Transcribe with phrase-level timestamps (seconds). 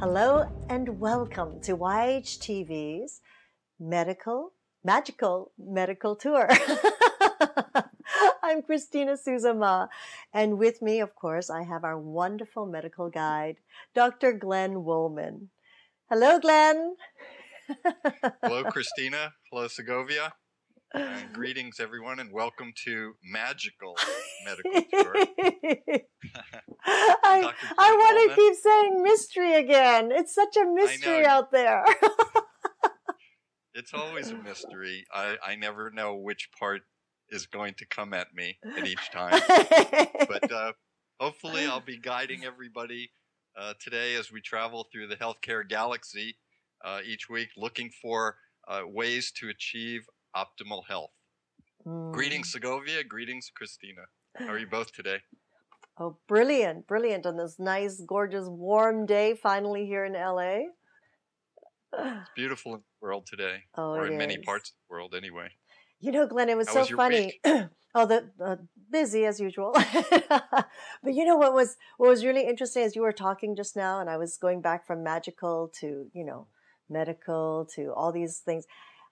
[0.00, 3.20] Hello and welcome to YHTV's
[3.78, 6.48] medical, magical medical tour.
[8.42, 9.88] I'm Christina Suzama,
[10.32, 13.56] and with me, of course, I have our wonderful medical guide,
[13.94, 14.32] Dr.
[14.32, 15.50] Glenn Woolman.
[16.08, 16.96] Hello, Glenn.
[18.42, 19.34] Hello, Christina.
[19.52, 20.32] Hello, Segovia.
[21.32, 23.94] Greetings, everyone, and welcome to Magical
[24.44, 25.14] Medical Tour.
[26.84, 30.10] I, I want to keep saying mystery again.
[30.12, 31.84] It's such a mystery out there.
[33.74, 35.04] it's always a mystery.
[35.14, 36.82] I, I never know which part
[37.28, 39.40] is going to come at me at each time.
[40.28, 40.72] but uh,
[41.20, 43.12] hopefully, I'll be guiding everybody
[43.56, 46.36] uh, today as we travel through the healthcare galaxy
[46.84, 50.04] uh, each week, looking for uh, ways to achieve
[50.36, 51.10] optimal health.
[51.86, 52.12] Mm.
[52.12, 53.04] Greetings, Segovia.
[53.04, 54.02] Greetings, Christina.
[54.36, 55.18] How are you both today?
[56.02, 57.26] Oh, brilliant, brilliant.
[57.26, 60.60] On this nice, gorgeous, warm day finally here in LA.
[61.92, 64.18] It's beautiful in the world today, oh, or in is.
[64.18, 65.48] many parts of the world anyway.
[65.98, 67.40] You know, Glenn, it was How so was funny.
[67.44, 68.56] oh, the uh,
[68.90, 69.72] busy as usual.
[70.28, 70.68] but
[71.04, 74.08] you know what was what was really interesting as you were talking just now, and
[74.08, 76.46] I was going back from magical to you know
[76.88, 78.64] medical to all these things.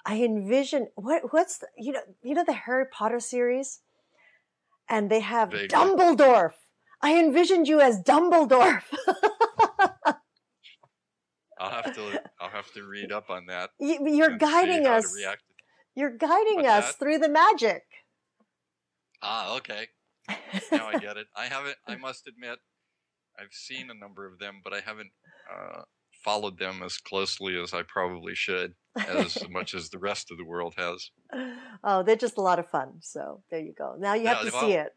[0.08, 3.80] I envision what what's the, you know you know the Harry Potter series,
[4.88, 5.50] and they have.
[5.50, 6.52] Dumbledore.
[7.02, 8.82] I envisioned you as Dumbledore.
[11.60, 13.68] I'll have to I'll have to read up on that.
[13.78, 15.14] You, are guiding us.
[15.94, 16.98] You're guiding us that?
[16.98, 17.82] through the magic.
[19.22, 19.88] Ah, okay.
[20.72, 21.26] Now I get it.
[21.36, 21.76] I haven't.
[21.86, 22.58] I must admit,
[23.38, 25.10] I've seen a number of them, but I haven't
[25.52, 25.82] uh,
[26.24, 28.74] followed them as closely as I probably should,
[29.06, 31.10] as much as the rest of the world has.
[31.84, 32.94] Oh, they're just a lot of fun.
[33.00, 33.94] So there you go.
[33.96, 34.92] Now you have yeah, to well, see it.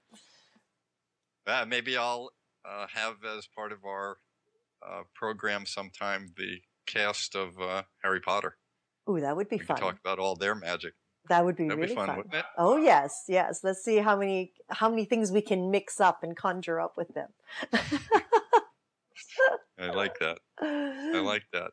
[1.45, 2.31] Uh, maybe I'll
[2.65, 4.17] uh, have as part of our
[4.83, 8.57] uh, program sometime the cast of uh, Harry Potter.
[9.07, 9.77] Ooh, that would be we fun.
[9.77, 10.93] talk about all their magic.
[11.29, 12.45] That would be That'd really be fun, fun, wouldn't it?
[12.57, 13.63] Oh yes, yes.
[13.63, 17.13] Let's see how many how many things we can mix up and conjure up with
[17.13, 17.29] them.
[19.79, 20.39] I like that.
[20.59, 21.71] I like that.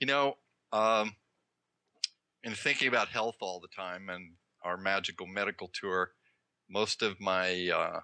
[0.00, 0.34] You know,
[0.72, 1.12] um,
[2.44, 4.32] in thinking about health all the time and
[4.64, 6.12] our magical medical tour,
[6.68, 8.00] most of my uh,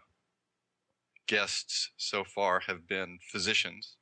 [1.27, 3.97] guests so far have been physicians.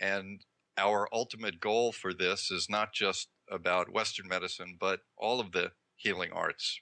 [0.00, 0.44] And
[0.76, 5.72] our ultimate goal for this is not just about Western medicine, but all of the
[5.96, 6.80] healing arts.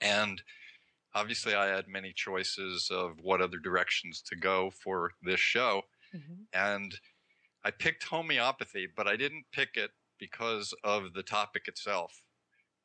[0.00, 0.42] And
[1.14, 5.82] obviously, I had many choices of what other directions to go for this show.
[6.14, 6.42] Mm-hmm.
[6.52, 6.94] And
[7.64, 9.90] I picked homeopathy, but I didn't pick it
[10.22, 12.22] because of the topic itself.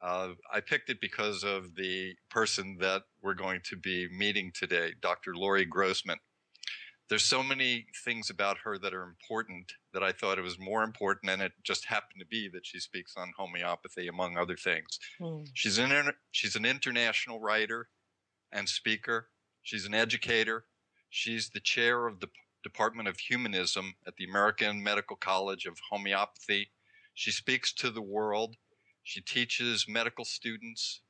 [0.01, 4.93] Uh, I picked it because of the person that we're going to be meeting today,
[5.03, 5.35] Dr.
[5.35, 6.17] Lauri Grossman.
[7.09, 10.81] There's so many things about her that are important that I thought it was more
[10.81, 14.97] important, and it just happened to be that she speaks on homeopathy, among other things.
[15.21, 15.47] Mm.
[15.53, 17.89] She's an she's an international writer
[18.51, 19.29] and speaker.
[19.61, 20.65] She's an educator.
[21.09, 22.29] She's the chair of the
[22.63, 26.71] Department of Humanism at the American Medical College of Homeopathy.
[27.17, 28.57] She speaks to the world.
[29.01, 31.01] She teaches medical students,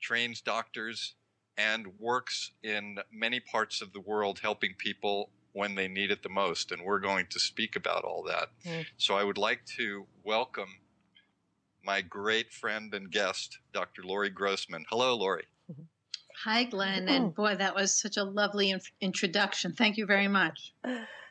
[0.00, 1.16] trains doctors,
[1.58, 6.30] and works in many parts of the world helping people when they need it the
[6.30, 6.72] most.
[6.72, 8.48] And we're going to speak about all that.
[8.64, 8.86] Mm.
[8.96, 10.78] So I would like to welcome
[11.84, 14.02] my great friend and guest, Dr.
[14.02, 14.86] Lauri Grossman.
[14.88, 15.44] Hello, Lauri.
[16.44, 17.06] Hi, Glenn.
[17.06, 17.28] And oh.
[17.28, 19.74] boy, that was such a lovely in- introduction.
[19.74, 20.72] Thank you very much.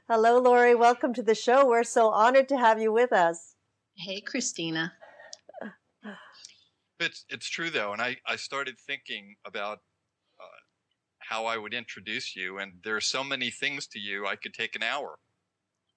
[0.08, 0.76] Hello, Lauri.
[0.76, 1.66] Welcome to the show.
[1.66, 3.49] We're so honored to have you with us.
[4.00, 4.94] Hey, Christina.
[7.02, 9.80] It's it's true though, and I I started thinking about
[10.40, 10.60] uh,
[11.20, 14.26] how I would introduce you, and there are so many things to you.
[14.26, 15.20] I could take an hour,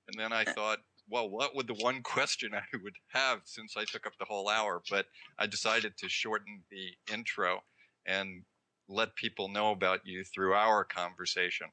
[0.08, 3.84] and then I thought, well, what would the one question I would have since I
[3.84, 4.82] took up the whole hour?
[4.90, 5.06] But
[5.38, 7.62] I decided to shorten the intro
[8.06, 8.43] and
[8.88, 11.69] let people know about you through our conversation.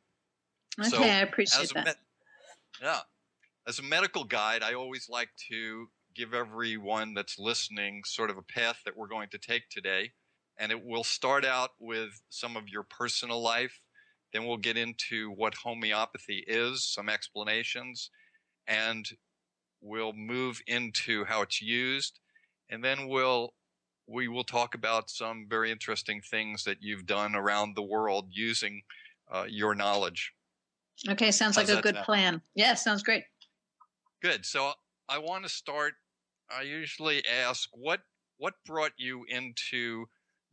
[0.79, 1.97] Okay, so, I appreciate that.
[2.81, 2.99] yeah.
[3.67, 8.41] As a medical guide, I always like to give everyone that's listening sort of a
[8.41, 10.11] path that we're going to take today.
[10.57, 13.79] And it will start out with some of your personal life.
[14.33, 18.11] Then we'll get into what homeopathy is, some explanations,
[18.67, 19.09] and
[19.81, 22.19] we'll move into how it's used.
[22.69, 23.53] And then we'll
[24.07, 28.81] we will talk about some very interesting things that you've done around the world using
[29.31, 30.33] uh, your knowledge.
[31.07, 32.41] Okay, sounds How's like a good plan.
[32.55, 33.23] Yeah, sounds great.
[34.21, 34.45] Good.
[34.45, 34.73] So
[35.09, 35.95] I want to start.
[36.55, 38.01] I usually ask what
[38.37, 40.05] what brought you into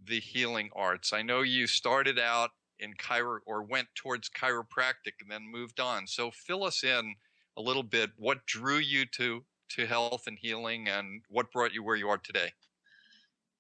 [0.03, 1.13] the healing arts.
[1.13, 6.07] I know you started out in chiro or went towards chiropractic and then moved on.
[6.07, 7.15] So fill us in
[7.57, 11.83] a little bit what drew you to to health and healing, and what brought you
[11.83, 12.53] where you are today?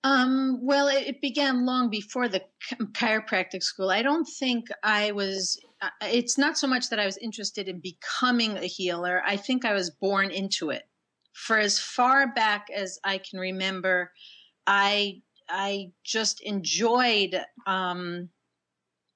[0.04, 2.42] Um, well, it, it, began long before the
[2.92, 3.90] chiropractic school.
[3.90, 5.58] I don't think I was,
[6.02, 9.22] it's not so much that I was interested in becoming a healer.
[9.24, 10.88] I think I was born into it.
[11.32, 14.12] For as far back as I can remember,
[14.66, 18.30] I, I just enjoyed, um,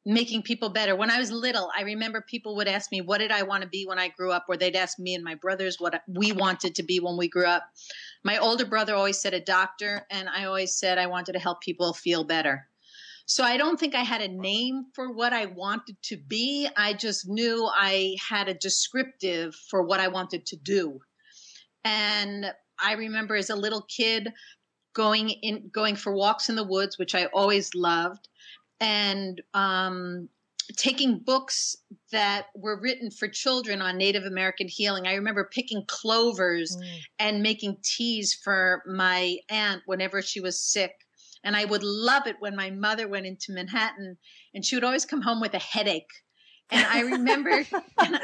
[0.07, 0.97] making people better.
[0.97, 3.69] When I was little, I remember people would ask me, What did I want to
[3.69, 4.47] be when I grew up?
[4.49, 7.47] Or they'd ask me and my brothers what we wanted to be when we grew
[7.47, 7.65] up.
[8.25, 11.61] My older brother always said a doctor, and I always said I wanted to help
[11.61, 12.69] people feel better.
[13.31, 16.69] So I don't think I had a name for what I wanted to be.
[16.77, 20.99] I just knew I had a descriptive for what I wanted to do.
[21.85, 24.32] And I remember as a little kid
[24.94, 28.27] going in going for walks in the woods, which I always loved
[28.81, 30.29] and um,
[30.76, 31.76] taking books
[32.11, 35.06] that were written for children on Native American healing.
[35.06, 36.99] I remember picking clovers mm.
[37.21, 41.06] and making teas for my aunt whenever she was sick.
[41.42, 44.19] And I would love it when my mother went into Manhattan
[44.54, 46.10] and she would always come home with a headache.
[46.70, 47.50] And I remember,
[47.98, 48.20] and,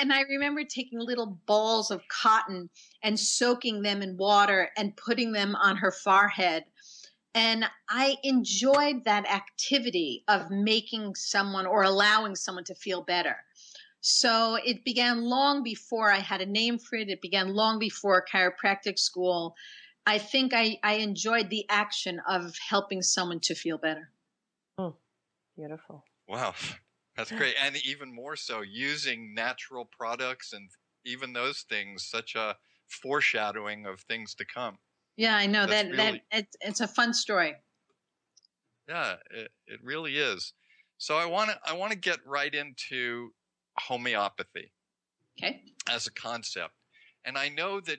[0.00, 2.70] and, I remember taking little balls of cotton
[3.02, 6.64] and soaking them in water and putting them on her forehead
[7.34, 13.36] and I enjoyed that activity of making someone or allowing someone to feel better.
[14.00, 17.08] So it began long before I had a name for it.
[17.08, 19.54] It began long before chiropractic school.
[20.06, 24.10] I think I, I enjoyed the action of helping someone to feel better.
[24.78, 24.96] Oh,
[25.56, 26.04] beautiful.
[26.28, 26.54] Wow.
[27.16, 27.54] That's great.
[27.60, 30.70] And even more so, using natural products and
[31.04, 32.56] even those things, such a
[32.88, 34.78] foreshadowing of things to come.
[35.16, 37.56] Yeah, I know that really, that it's it's a fun story.
[38.88, 40.54] Yeah, it, it really is.
[40.98, 43.34] So I want to I want to get right into
[43.78, 44.72] homeopathy.
[45.38, 45.62] Okay.
[45.88, 46.74] As a concept.
[47.24, 47.98] And I know that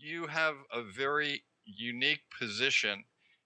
[0.00, 3.04] you have a very unique position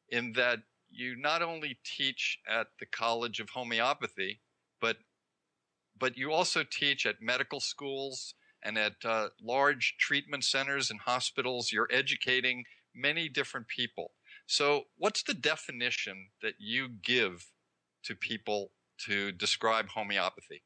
[0.08, 0.60] in that
[0.90, 4.40] you not only teach at the College of Homeopathy,
[4.80, 4.96] but
[5.98, 11.72] but you also teach at medical schools and at uh, large treatment centers and hospitals.
[11.72, 12.64] You're educating
[12.94, 14.12] many different people.
[14.46, 17.50] So, what's the definition that you give
[18.04, 18.70] to people
[19.06, 20.62] to describe homeopathy?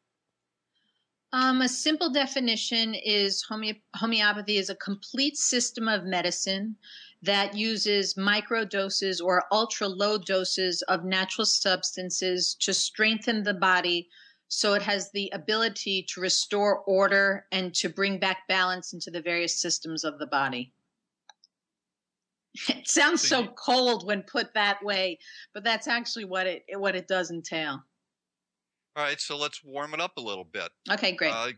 [1.34, 6.76] Um, a simple definition is home- homeopathy is a complete system of medicine
[7.22, 14.08] that uses micro doses or ultra low doses of natural substances to strengthen the body
[14.48, 19.22] so it has the ability to restore order and to bring back balance into the
[19.22, 20.74] various systems of the body.
[22.68, 25.18] It sounds so, cold when put that way,
[25.54, 27.82] but that's actually what it what it does entail.
[28.96, 30.70] All right, so let's warm it up a little bit.
[30.90, 31.32] Okay, great.
[31.32, 31.52] Uh,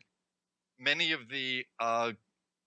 [0.79, 2.13] many of the uh,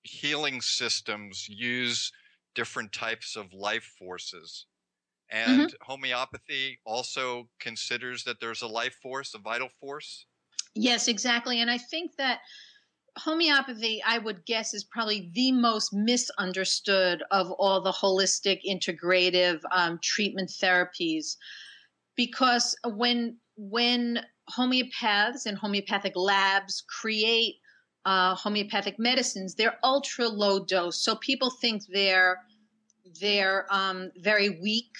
[0.04, 2.12] healing systems use
[2.56, 4.66] different types of life forces.
[5.30, 5.76] And mm-hmm.
[5.82, 10.26] homeopathy also considers that there's a life force, a vital force.
[10.74, 11.62] Yes, exactly.
[11.62, 12.40] And I think that
[13.18, 20.00] homeopathy, I would guess, is probably the most misunderstood of all the holistic, integrative um,
[20.02, 21.36] treatment therapies,
[22.16, 24.22] because when when
[24.56, 27.56] homeopaths and homeopathic labs create
[28.06, 32.42] uh, homeopathic medicines, they're ultra low dose, so people think they're
[33.20, 34.92] they're um, very weak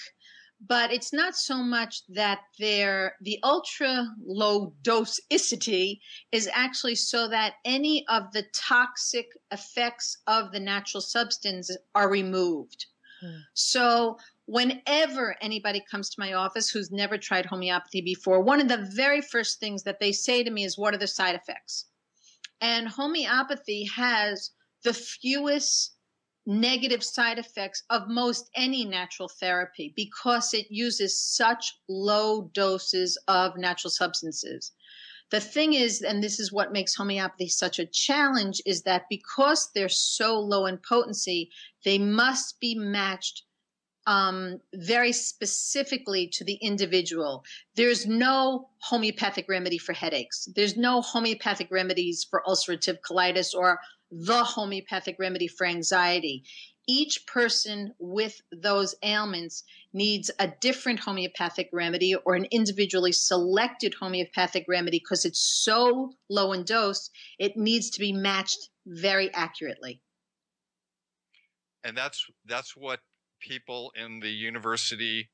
[0.66, 6.00] but it's not so much that they're the ultra low dosicity
[6.32, 12.86] is actually so that any of the toxic effects of the natural substance are removed.
[13.20, 13.36] Hmm.
[13.54, 18.90] So whenever anybody comes to my office who's never tried homeopathy before, one of the
[18.94, 21.84] very first things that they say to me is, What are the side effects?
[22.62, 24.52] And homeopathy has
[24.84, 25.92] the fewest
[26.46, 33.58] negative side effects of most any natural therapy because it uses such low doses of
[33.58, 34.72] natural substances.
[35.30, 39.70] The thing is, and this is what makes homeopathy such a challenge, is that because
[39.74, 41.50] they're so low in potency,
[41.84, 43.42] they must be matched
[44.08, 47.44] um, very specifically to the individual.
[47.76, 50.48] There's no homeopathic remedy for headaches.
[50.56, 53.78] There's no homeopathic remedies for ulcerative colitis or
[54.10, 56.42] the homeopathic remedy for anxiety.
[56.88, 59.62] Each person with those ailments
[59.92, 66.54] needs a different homeopathic remedy or an individually selected homeopathic remedy because it's so low
[66.54, 70.00] in dose, it needs to be matched very accurately.
[71.84, 73.00] And that's that's what
[73.40, 75.30] people in the university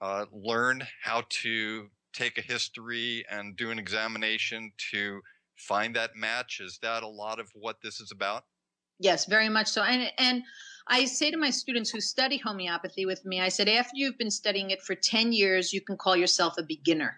[0.00, 5.20] uh, learn how to take a history and do an examination to
[5.56, 6.60] find that match?
[6.60, 8.44] Is that a lot of what this is about?
[8.98, 9.82] Yes, very much so.
[9.82, 10.42] And and
[10.86, 14.30] I say to my students who study homeopathy with me, I said after you've been
[14.30, 17.16] studying it for 10 years, you can call yourself a beginner.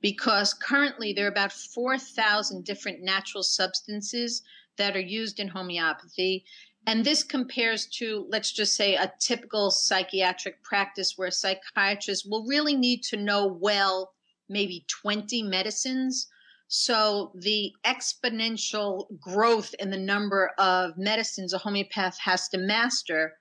[0.00, 4.42] Because currently there are about 4,000 different natural substances
[4.76, 6.44] that are used in homeopathy.
[6.88, 12.46] And this compares to, let's just say, a typical psychiatric practice where a psychiatrist will
[12.46, 14.14] really need to know well
[14.48, 16.28] maybe 20 medicines
[16.66, 23.34] so the exponential growth in the number of medicines a homeopath has to master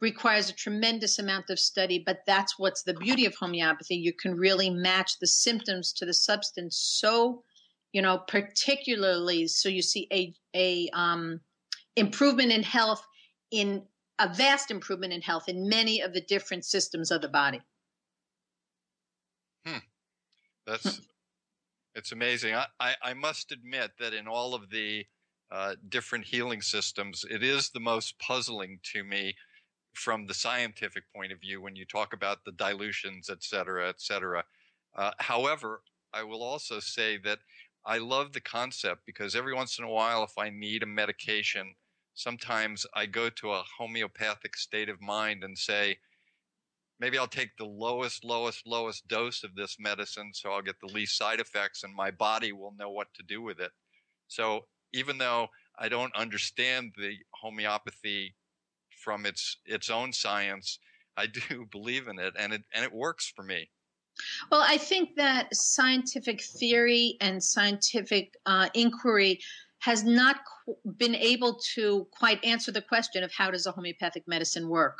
[0.00, 3.94] requires a tremendous amount of study, but that's what's the beauty of homeopathy.
[3.94, 7.44] You can really match the symptoms to the substance so,
[7.92, 11.40] you know, particularly so you see a a um,
[11.98, 13.04] improvement in health
[13.50, 13.82] in
[14.18, 17.60] a vast improvement in health in many of the different systems of the body.
[19.66, 19.78] Hmm.
[20.66, 21.00] That's
[21.94, 22.54] it's amazing.
[22.54, 25.04] I, I, I, must admit that in all of the
[25.50, 29.34] uh, different healing systems, it is the most puzzling to me
[29.94, 34.00] from the scientific point of view when you talk about the dilutions, et cetera, et
[34.00, 34.44] cetera.
[34.94, 37.40] Uh, however, I will also say that
[37.84, 41.74] I love the concept because every once in a while, if I need a medication,
[42.18, 45.96] sometimes I go to a homeopathic state of mind and say,
[46.98, 50.92] maybe I'll take the lowest, lowest, lowest dose of this medicine so I'll get the
[50.92, 53.70] least side effects and my body will know what to do with it.
[54.26, 55.46] So even though
[55.78, 58.34] I don't understand the homeopathy
[58.90, 60.80] from its its own science,
[61.16, 63.70] I do believe in it and it and it works for me.
[64.50, 69.38] Well, I think that scientific theory and scientific uh, inquiry
[69.78, 74.26] has not qu- been able to quite answer the question of how does a homeopathic
[74.26, 74.98] medicine work.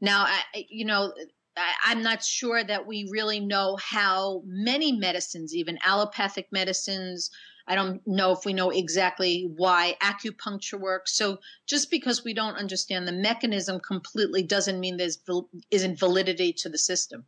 [0.00, 1.12] Now, I, you know,
[1.56, 7.30] I, am not sure that we really know how many medicines, even allopathic medicines.
[7.66, 11.14] I don't know if we know exactly why acupuncture works.
[11.14, 15.18] So just because we don't understand the mechanism completely doesn't mean there's
[15.70, 17.26] isn't validity to the system.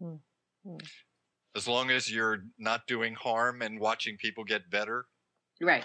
[0.00, 0.76] Mm-hmm.
[1.56, 5.06] As long as you're not doing harm and watching people get better.
[5.60, 5.84] Right.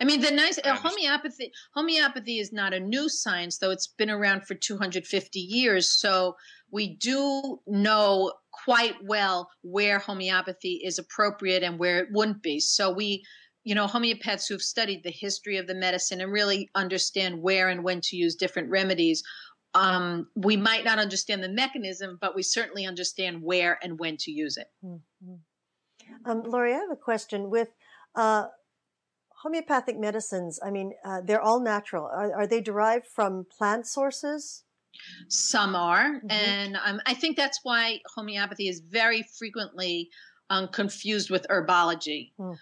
[0.00, 1.52] I mean, the nice uh, homeopathy.
[1.74, 5.90] Homeopathy is not a new science, though it's been around for 250 years.
[5.90, 6.36] So
[6.70, 8.32] we do know
[8.64, 12.60] quite well where homeopathy is appropriate and where it wouldn't be.
[12.60, 13.24] So we,
[13.64, 17.84] you know, homeopaths who've studied the history of the medicine and really understand where and
[17.84, 19.22] when to use different remedies.
[19.74, 24.30] Um, we might not understand the mechanism, but we certainly understand where and when to
[24.30, 24.68] use it.
[24.82, 25.34] Mm-hmm.
[26.24, 27.68] Um, Lauri, I have a question with.
[28.14, 28.46] Uh,
[29.42, 32.04] homeopathic medicines, I mean, uh, they're all natural.
[32.06, 34.64] Are, are, they derived from plant sources?
[35.28, 36.16] Some are.
[36.16, 36.30] Mm-hmm.
[36.30, 40.10] And um, I think that's why homeopathy is very frequently
[40.50, 42.32] um, confused with herbology.
[42.38, 42.56] Mm.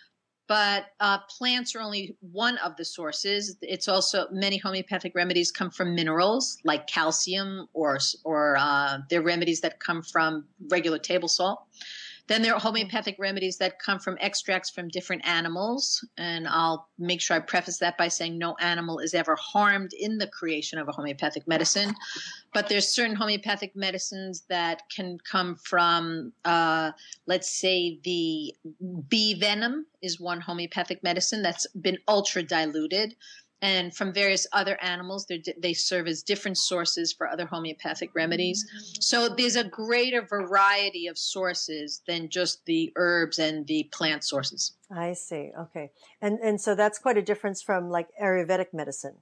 [0.49, 3.57] But uh, plants are only one of the sources.
[3.63, 9.61] It's also many homeopathic remedies come from minerals like calcium, or or uh, they're remedies
[9.63, 11.65] that come from regular table salt.
[12.29, 16.05] Then there are homeopathic remedies that come from extracts from different animals.
[16.19, 20.19] And I'll make sure I preface that by saying no animal is ever harmed in
[20.19, 21.95] the creation of a homeopathic medicine.
[22.53, 26.93] But there's certain homeopathic medicines that can come from, uh,
[27.27, 28.55] let's say, the
[29.09, 33.15] bee venom is one homeopathic medicine that's been ultra diluted
[33.63, 35.27] and from various other animals.
[35.59, 38.65] They serve as different sources for other homeopathic remedies.
[39.01, 44.73] So there's a greater variety of sources than just the herbs and the plant sources.
[44.91, 45.53] I see.
[45.59, 49.17] Okay, and and so that's quite a difference from like Ayurvedic medicine.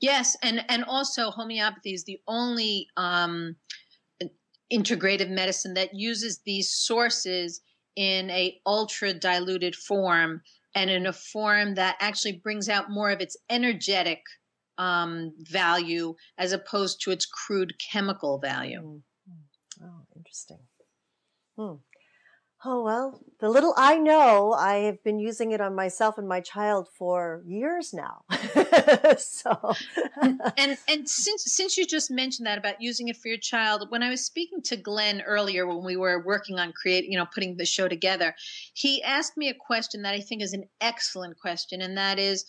[0.00, 3.56] Yes, and and also homeopathy is the only um,
[4.72, 7.60] integrative medicine that uses these sources
[7.96, 10.42] in a ultra diluted form
[10.74, 14.22] and in a form that actually brings out more of its energetic
[14.78, 18.80] um, value as opposed to its crude chemical value.
[18.80, 19.84] Mm-hmm.
[19.84, 20.58] Oh, interesting.
[21.56, 21.74] Hmm.
[22.66, 26.40] Oh, well, the little I know, I have been using it on myself and my
[26.40, 28.22] child for years now.
[29.18, 29.74] so
[30.56, 34.02] and and since since you just mentioned that about using it for your child, when
[34.02, 37.58] I was speaking to Glenn earlier when we were working on create, you know, putting
[37.58, 38.34] the show together,
[38.72, 42.46] he asked me a question that I think is an excellent question and that is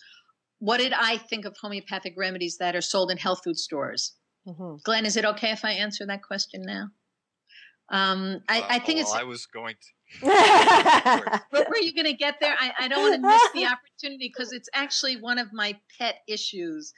[0.60, 4.14] what did I think of homeopathic remedies that are sold in health food stores?
[4.48, 4.76] Mm-hmm.
[4.82, 6.88] Glenn, is it okay if I answer that question now?
[7.88, 9.14] Um, I, uh, I think well, it's.
[9.14, 9.88] I was going to
[10.22, 12.54] but were you going to get there?
[12.58, 16.16] I, I don't want to miss the opportunity because it's actually one of my pet
[16.28, 16.92] issues.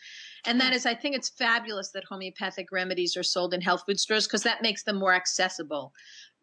[0.47, 3.99] And that is, I think it's fabulous that homeopathic remedies are sold in health food
[3.99, 5.93] stores because that makes them more accessible.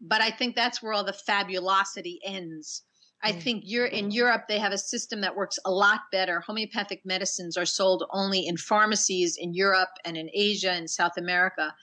[0.02, 2.84] But I think that's where all the fabulosity ends.
[3.24, 3.42] I mm.
[3.42, 6.42] think you're in Europe, they have a system that works a lot better.
[6.42, 11.74] Homeopathic medicines are sold only in pharmacies in Europe and in Asia and South America.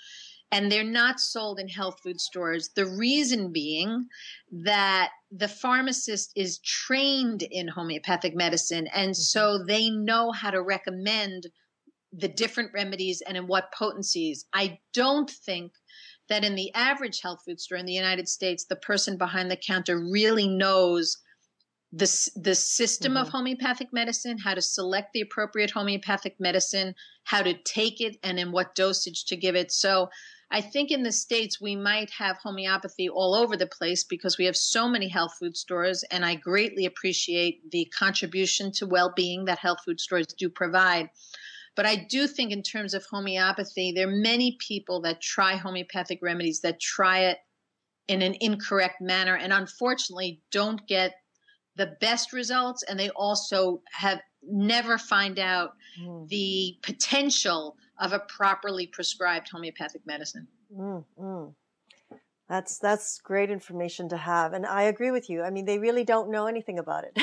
[0.52, 2.70] And they're not sold in health food stores.
[2.76, 4.06] The reason being
[4.52, 8.86] that the pharmacist is trained in homeopathic medicine.
[8.94, 9.20] And mm-hmm.
[9.20, 11.46] so they know how to recommend
[12.12, 14.44] the different remedies and in what potencies.
[14.52, 15.72] I don't think
[16.28, 19.56] that in the average health food store in the United States, the person behind the
[19.56, 21.18] counter really knows
[21.92, 23.22] the, the system mm-hmm.
[23.22, 26.94] of homeopathic medicine, how to select the appropriate homeopathic medicine,
[27.24, 29.70] how to take it, and in what dosage to give it.
[29.70, 30.08] So
[30.52, 34.44] I think in the States, we might have homeopathy all over the place because we
[34.44, 36.04] have so many health food stores.
[36.10, 41.08] And I greatly appreciate the contribution to well being that health food stores do provide.
[41.74, 46.18] But I do think, in terms of homeopathy, there are many people that try homeopathic
[46.20, 47.38] remedies that try it
[48.08, 51.14] in an incorrect manner and unfortunately don't get
[51.76, 52.82] the best results.
[52.82, 56.28] And they also have never find out mm.
[56.28, 60.48] the potential of a properly prescribed homeopathic medicine.
[60.76, 61.54] Mm, mm.
[62.48, 65.42] That's that's great information to have, and I agree with you.
[65.42, 67.16] I mean, they really don't know anything about it.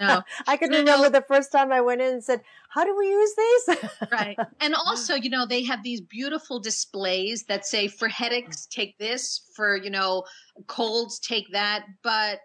[0.00, 0.22] No.
[0.46, 3.34] I can remember the first time I went in and said, "How do we use
[3.36, 3.76] these?"
[4.12, 8.98] right, and also, you know, they have these beautiful displays that say, "For headaches, take
[8.98, 10.24] this." For you know,
[10.68, 11.84] colds, take that.
[12.04, 12.38] But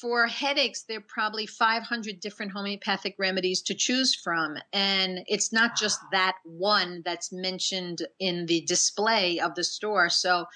[0.00, 4.56] for headaches, there are probably 500 different homeopathic remedies to choose from.
[4.72, 10.08] And it's not just that one that's mentioned in the display of the store.
[10.08, 10.46] So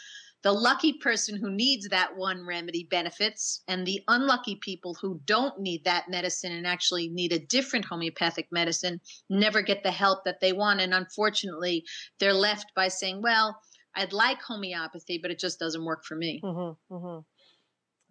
[0.42, 5.58] the lucky person who needs that one remedy benefits, and the unlucky people who don't
[5.60, 10.40] need that medicine and actually need a different homeopathic medicine never get the help that
[10.40, 10.80] they want.
[10.80, 11.84] And unfortunately,
[12.20, 13.60] they're left by saying, Well,
[13.96, 16.40] I'd like homeopathy, but it just doesn't work for me.
[16.42, 17.20] Mm-hmm, mm-hmm.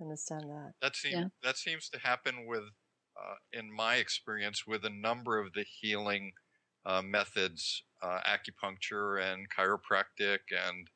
[0.01, 0.73] Understand that.
[0.81, 1.25] That seems yeah.
[1.43, 2.63] that seems to happen with,
[3.19, 6.33] uh, in my experience, with a number of the healing
[6.85, 10.87] uh, methods, uh, acupuncture and chiropractic and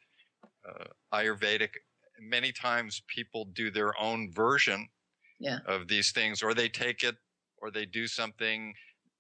[0.68, 1.72] uh, Ayurvedic,
[2.20, 4.88] many times people do their own version
[5.40, 5.60] yeah.
[5.68, 7.16] of these things, or they take it,
[7.58, 8.74] or they do something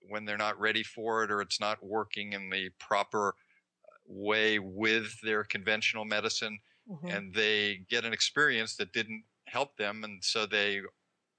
[0.10, 4.60] when they're not ready for it, or it's not working in the proper uh, way
[4.60, 7.08] with their conventional medicine, mm-hmm.
[7.08, 10.82] and they get an experience that didn't help them, and so they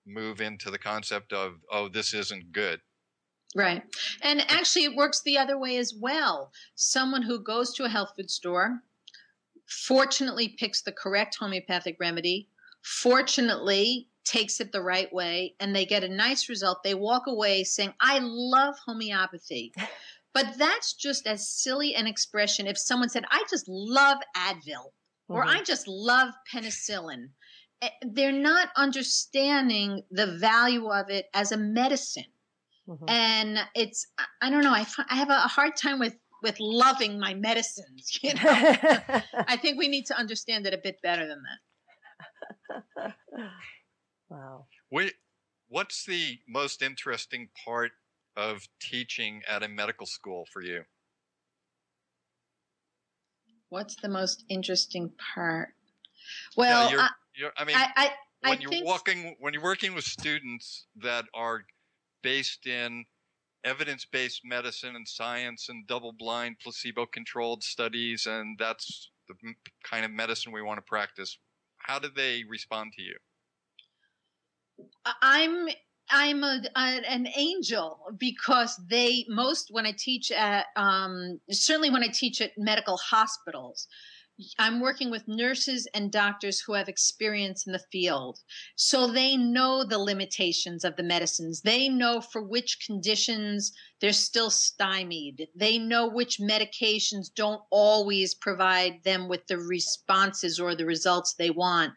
[0.07, 2.81] move into the concept of, oh, this isn't good.
[3.55, 3.83] Right.
[4.23, 6.53] And actually, it works the other way as well.
[6.75, 8.83] Someone who goes to a health food store
[9.67, 12.49] fortunately picks the correct homeopathic remedy,
[12.83, 16.83] fortunately takes it the right way, and they get a nice result.
[16.83, 19.73] They walk away saying, I love homeopathy.
[20.33, 24.93] But that's just as silly an expression if someone said, I just love Advil
[25.33, 25.35] mm-hmm.
[25.35, 27.29] or I just love penicillin.
[27.83, 32.25] Eh, they're not understanding the value of it as a medicine.
[32.89, 33.05] Mm-hmm.
[33.09, 34.07] And it's,
[34.41, 38.19] I don't know, I, I have a hard time with with loving my medicines.
[38.23, 38.41] You know,
[39.49, 41.43] I think we need to understand it a bit better than
[42.97, 43.15] that.
[44.29, 44.67] wow.
[44.91, 45.15] Wait,
[45.69, 47.93] what's the most interesting part
[48.37, 50.83] of teaching at a medical school for you?
[53.69, 55.71] What's the most interesting part?
[56.57, 58.11] Well, you're, you're, I mean, I, I,
[58.49, 61.63] when I you're walking, when you're working with students that are
[62.23, 63.05] based in
[63.65, 69.35] evidence based medicine and science and double blind, placebo controlled studies, and that's the
[69.89, 71.39] kind of medicine we want to practice.
[71.79, 73.17] How do they respond to you?
[75.21, 75.69] I'm
[76.11, 82.03] I'm a, a, an angel because they most when I teach at um, certainly when
[82.03, 83.89] I teach at medical hospitals,
[84.59, 88.39] I'm working with nurses and doctors who have experience in the field.
[88.77, 91.63] So they know the limitations of the medicines.
[91.63, 95.49] They know for which conditions they're still stymied.
[95.55, 101.51] They know which medications don't always provide them with the responses or the results they
[101.51, 101.93] want.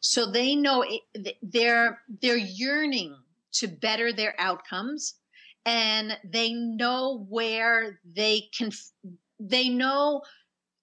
[0.00, 3.16] So they know it, they're, they're yearning
[3.52, 5.14] to better their outcomes
[5.66, 8.70] and they know where they can,
[9.40, 10.22] they know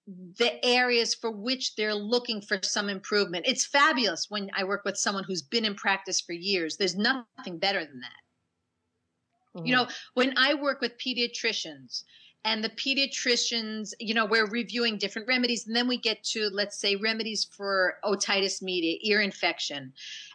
[0.06, 3.44] the areas for which they're looking for some improvement.
[3.48, 6.76] It's fabulous when I work with someone who's been in practice for years.
[6.76, 9.58] There's nothing better than that.
[9.58, 9.66] Mm-hmm.
[9.66, 12.04] You know, when I work with pediatricians
[12.44, 16.78] and the pediatricians, you know, we're reviewing different remedies and then we get to, let's
[16.78, 19.92] say, remedies for otitis media, ear infection.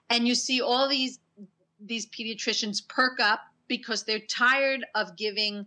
[0.09, 1.19] And you see all these
[1.83, 5.65] these pediatricians perk up because they're tired of giving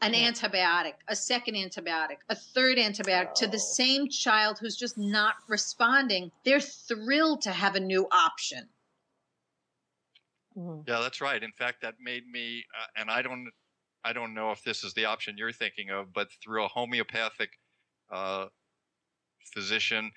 [0.00, 0.30] an yeah.
[0.30, 3.34] antibiotic, a second antibiotic, a third antibiotic oh.
[3.36, 8.68] to the same child who's just not responding, they're thrilled to have a new option.
[10.56, 10.82] Mm-hmm.
[10.86, 11.42] Yeah, that's right.
[11.42, 13.48] In fact, that made me, uh, and I don't,
[14.04, 17.50] I don't know if this is the option you're thinking of, but through a homeopathic
[18.12, 18.46] uh,
[19.52, 20.10] physician,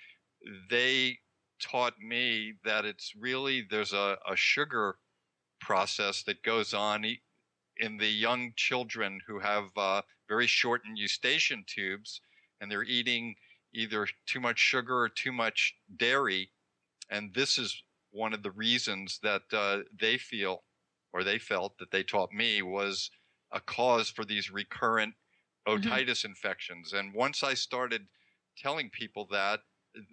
[0.69, 1.17] they
[1.59, 4.97] taught me that it's really there's a, a sugar
[5.59, 7.03] process that goes on
[7.79, 12.21] in the young children who have uh, very shortened eustachian tubes
[12.59, 13.35] and they're eating
[13.73, 16.51] either too much sugar or too much dairy.
[17.09, 20.63] And this is one of the reasons that uh, they feel
[21.13, 23.09] or they felt that they taught me was
[23.51, 25.13] a cause for these recurrent
[25.67, 25.87] mm-hmm.
[25.87, 26.29] otitis mm-hmm.
[26.29, 26.93] infections.
[26.93, 28.07] And once I started
[28.57, 29.61] telling people that,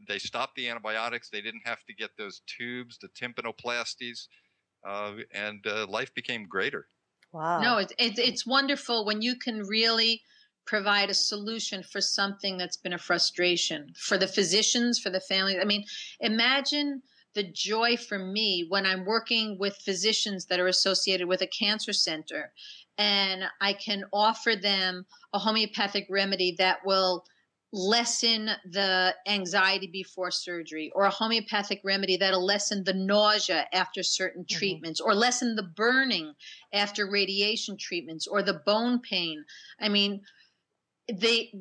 [0.08, 1.28] they stopped the antibiotics.
[1.28, 4.28] They didn't have to get those tubes, the tympanoplasties,
[4.86, 6.86] uh, and uh, life became greater.
[7.34, 7.60] Wow.
[7.60, 10.22] No, it's, it's, it's wonderful when you can really
[10.66, 15.58] provide a solution for something that's been a frustration for the physicians, for the family.
[15.58, 15.84] I mean,
[16.20, 17.02] imagine
[17.34, 21.92] the joy for me when I'm working with physicians that are associated with a cancer
[21.92, 22.52] center
[22.98, 27.24] and I can offer them a homeopathic remedy that will
[27.74, 34.44] lessen the anxiety before surgery or a homeopathic remedy that'll lessen the nausea after certain
[34.44, 34.56] mm-hmm.
[34.56, 36.32] treatments or lessen the burning
[36.72, 39.44] after radiation treatments or the bone pain.
[39.80, 40.22] I mean
[41.12, 41.52] they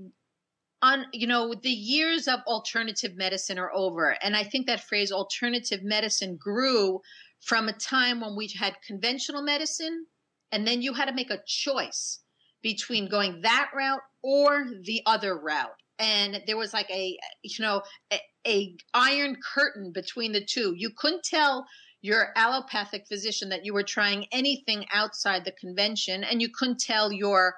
[0.83, 4.15] on you know the years of alternative medicine are over.
[4.21, 7.01] And i think that phrase alternative medicine grew
[7.41, 10.05] from a time when we had conventional medicine
[10.51, 12.19] and then you had to make a choice
[12.61, 17.81] between going that route or the other route and there was like a you know
[18.11, 20.73] a, a, iron curtain between the two.
[20.75, 21.65] You couldn't tell
[22.01, 27.11] your allopathic physician that you were trying anything outside the convention and you couldn't tell
[27.11, 27.55] your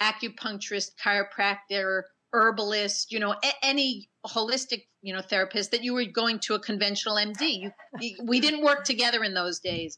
[0.00, 6.54] acupuncturist chiropractor herbalist you know any holistic you know therapist that you were going to
[6.54, 7.70] a conventional md
[8.00, 9.96] you, we didn't work together in those days.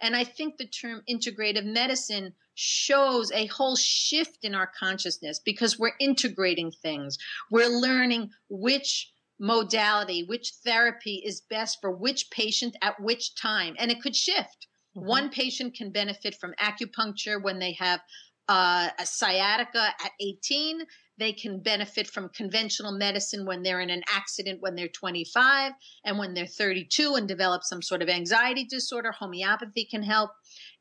[0.00, 5.78] And i think the term integrative medicine shows a whole shift in our consciousness because
[5.78, 7.18] we're integrating things.
[7.50, 13.74] We're learning which modality, which therapy is best for which patient at which time.
[13.78, 14.68] And it could shift.
[14.96, 15.08] Mm-hmm.
[15.08, 18.00] One patient can benefit from acupuncture when they have
[18.48, 20.82] uh, a sciatica at 18.
[21.16, 25.72] They can benefit from conventional medicine when they're in an accident when they're 25
[26.04, 29.12] and when they're 32 and develop some sort of anxiety disorder.
[29.12, 30.30] Homeopathy can help.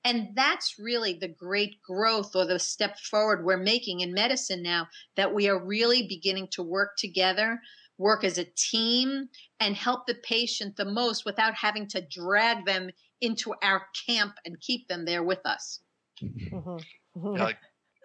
[0.03, 4.87] And that's really the great growth or the step forward we're making in medicine now
[5.15, 7.61] that we are really beginning to work together,
[7.97, 12.89] work as a team, and help the patient the most without having to drag them
[13.21, 15.79] into our camp and keep them there with us.
[16.21, 17.41] Mm-hmm.
[17.41, 17.51] Uh,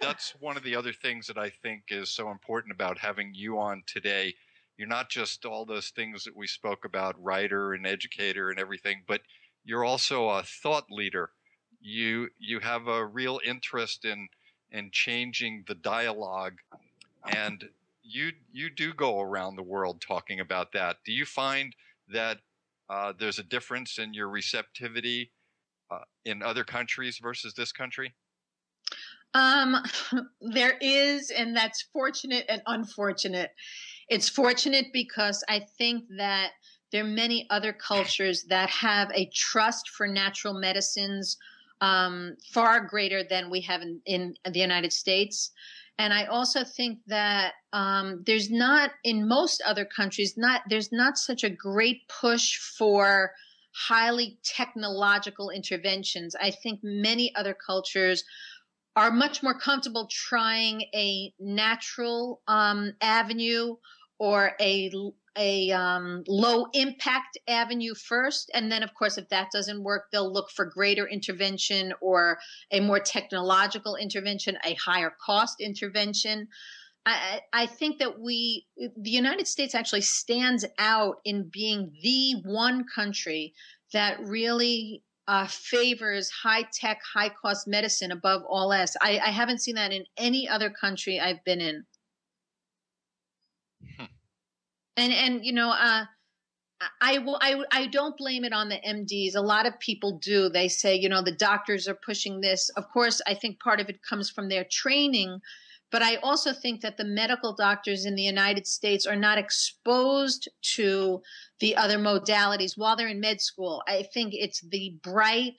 [0.01, 3.59] that's one of the other things that I think is so important about having you
[3.59, 4.35] on today.
[4.77, 9.03] You're not just all those things that we spoke about, writer and educator and everything,
[9.07, 9.23] but
[9.65, 11.31] you're also a thought leader.
[11.81, 14.29] You you have a real interest in
[14.71, 16.59] in changing the dialogue
[17.33, 17.69] and
[18.03, 20.99] you you do go around the world talking about that.
[21.05, 21.75] Do you find
[22.09, 22.39] that
[22.89, 25.31] uh, there's a difference in your receptivity
[25.91, 28.15] uh, in other countries versus this country
[29.35, 29.77] um
[30.41, 33.51] there is and that's fortunate and unfortunate
[34.09, 36.53] it's fortunate because i think that
[36.91, 41.37] there are many other cultures that have a trust for natural medicines
[41.81, 45.53] um, far greater than we have in, in the United States.
[45.99, 51.19] And I also think that um, there's not in most other countries not there's not
[51.19, 53.33] such a great push for
[53.75, 56.35] highly technological interventions.
[56.41, 58.25] I think many other cultures
[58.99, 63.77] are much more comfortable trying a natural um, avenue
[64.19, 64.91] or a
[65.37, 68.51] a um, low impact avenue first.
[68.53, 72.41] And then, of course, if that doesn't work, they'll look for greater intervention or
[72.73, 76.49] a more technological intervention, a higher cost intervention.
[77.07, 82.85] I, I think that we, the United States actually stands out in being the one
[82.93, 83.55] country
[83.93, 88.97] that really uh, favors high tech, high cost medicine above all else.
[89.01, 91.85] I, I haven't seen that in any other country I've been in.
[93.97, 94.07] Hmm
[94.99, 96.05] and and you know uh
[97.01, 99.35] I will I I don't blame it on the MDs.
[99.35, 100.49] A lot of people do.
[100.49, 102.69] They say, you know, the doctors are pushing this.
[102.77, 105.41] Of course, I think part of it comes from their training,
[105.91, 110.49] but I also think that the medical doctors in the United States are not exposed
[110.75, 111.23] to
[111.61, 113.83] the other modalities while they're in med school.
[113.89, 115.55] I think it's the bright,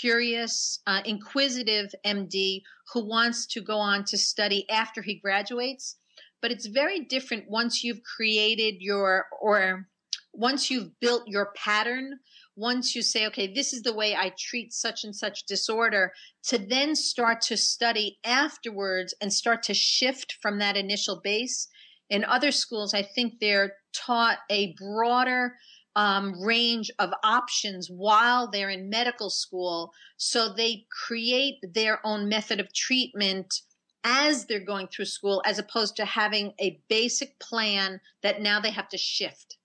[0.00, 5.96] curious, uh, inquisitive MD who wants to go on to study after he graduates
[6.42, 9.88] but it's very different once you've created your or
[10.34, 12.18] once you've built your pattern
[12.56, 16.12] once you say, okay, this is the way I treat such and such disorder,
[16.44, 21.68] to then start to study afterwards and start to shift from that initial base.
[22.10, 25.56] In other schools, I think they're taught a broader
[25.96, 29.92] um, range of options while they're in medical school.
[30.16, 33.62] So they create their own method of treatment
[34.04, 38.70] as they're going through school, as opposed to having a basic plan that now they
[38.70, 39.58] have to shift.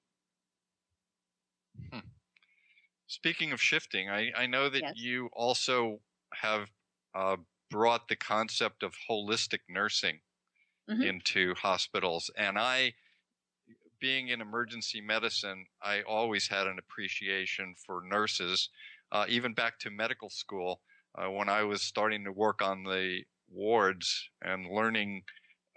[1.91, 1.99] Hmm.
[3.07, 4.93] Speaking of shifting, I, I know that yes.
[4.95, 6.01] you also
[6.33, 6.69] have
[7.15, 7.37] uh,
[7.69, 10.19] brought the concept of holistic nursing
[10.89, 11.01] mm-hmm.
[11.01, 12.29] into hospitals.
[12.37, 12.93] And I,
[13.99, 18.69] being in emergency medicine, I always had an appreciation for nurses,
[19.11, 20.81] uh, even back to medical school.
[21.15, 25.23] Uh, when I was starting to work on the wards and learning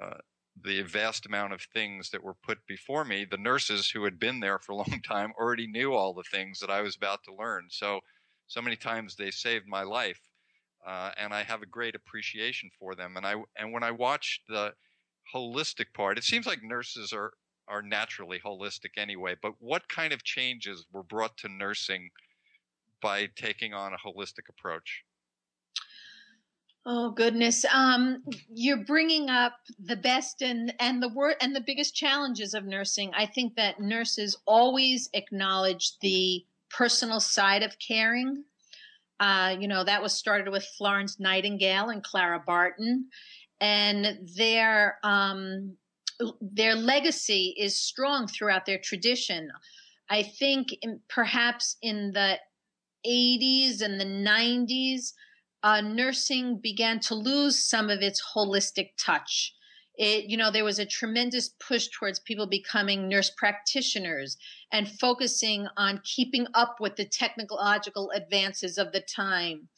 [0.02, 0.18] uh,
[0.56, 4.40] the vast amount of things that were put before me, the nurses who had been
[4.40, 7.34] there for a long time already knew all the things that I was about to
[7.34, 7.68] learn.
[7.70, 8.00] So,
[8.46, 10.20] so many times they saved my life,
[10.86, 13.16] uh, and I have a great appreciation for them.
[13.16, 14.74] And I and when I watched the
[15.34, 17.32] holistic part, it seems like nurses are
[17.68, 19.36] are naturally holistic anyway.
[19.40, 22.10] But what kind of changes were brought to nursing
[23.02, 25.04] by taking on a holistic approach?
[26.86, 28.22] Oh goodness, um,
[28.54, 33.12] you're bringing up the best and and the word and the biggest challenges of nursing.
[33.14, 38.44] I think that nurses always acknowledge the personal side of caring.
[39.18, 43.08] Uh, you know that was started with Florence Nightingale and Clara Barton,
[43.60, 45.76] and their um,
[46.40, 49.50] their legacy is strong throughout their tradition.
[50.08, 52.38] I think in, perhaps in the
[53.06, 55.12] 80s and the 90s
[55.62, 59.54] uh, nursing began to lose some of its holistic touch.
[59.96, 64.38] It, you know, there was a tremendous push towards people becoming nurse practitioners
[64.72, 69.68] and focusing on keeping up with the technological advances of the time.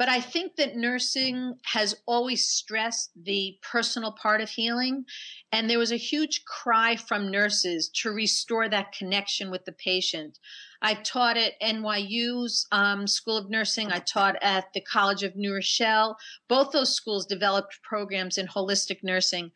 [0.00, 5.04] But I think that nursing has always stressed the personal part of healing.
[5.52, 10.38] And there was a huge cry from nurses to restore that connection with the patient.
[10.80, 13.92] I taught at NYU's um, School of Nursing.
[13.92, 16.16] I taught at the College of New Rochelle.
[16.48, 19.50] Both those schools developed programs in holistic nursing.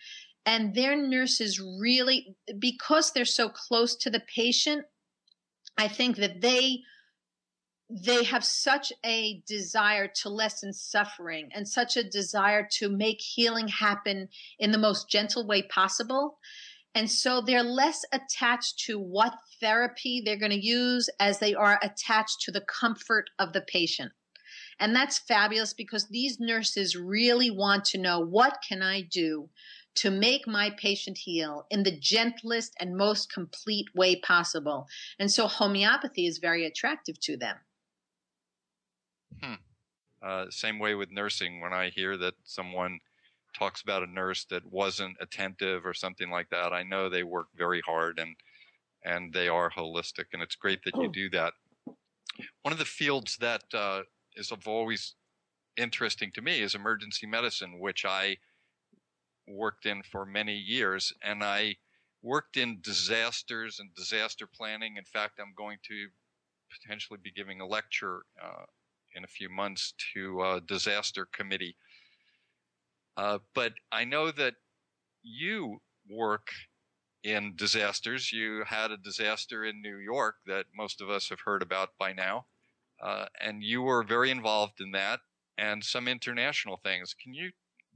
[0.45, 4.85] And their nurses really, because they're so close to the patient,
[5.79, 6.83] I think that they
[7.97, 13.69] they have such a desire to lessen suffering and such a desire to make healing
[13.69, 14.29] happen
[14.59, 16.39] in the most gentle way possible.
[16.97, 21.79] And so they're less attached to what therapy they're going to use as they are
[21.83, 24.11] attached to the comfort of the patient.
[24.81, 29.51] And that's fabulous because these nurses really want to know what can I do
[29.97, 34.89] to make my patient heal in the gentlest and most complete way possible.
[35.17, 37.59] And so homeopathy is very attractive to them.
[39.43, 39.55] Hmm.
[40.23, 41.61] Uh, same way with nursing.
[41.61, 43.01] When I hear that someone
[43.57, 47.49] talks about a nurse that wasn't attentive or something like that, I know they work
[47.57, 48.37] very hard and
[49.05, 51.13] and they are holistic, and it's great that you oh.
[51.13, 51.53] do that.
[52.63, 54.03] One of the fields that uh,
[54.35, 55.15] is of always
[55.77, 58.39] interesting to me is emergency medicine, which I
[59.47, 61.77] worked in for many years, and I
[62.23, 64.97] worked in disasters and disaster planning.
[64.97, 66.09] In fact, I'm going to
[66.71, 68.65] potentially be giving a lecture uh,
[69.15, 71.77] in a few months to a disaster committee.
[73.17, 74.55] Uh, but I know that
[75.23, 75.79] you
[76.11, 76.49] work
[77.23, 78.33] in disasters.
[78.33, 82.13] You had a disaster in New York that most of us have heard about by
[82.13, 82.47] now.
[83.03, 85.21] Uh, and you were very involved in that
[85.59, 87.15] and some international things.
[87.15, 87.51] Can you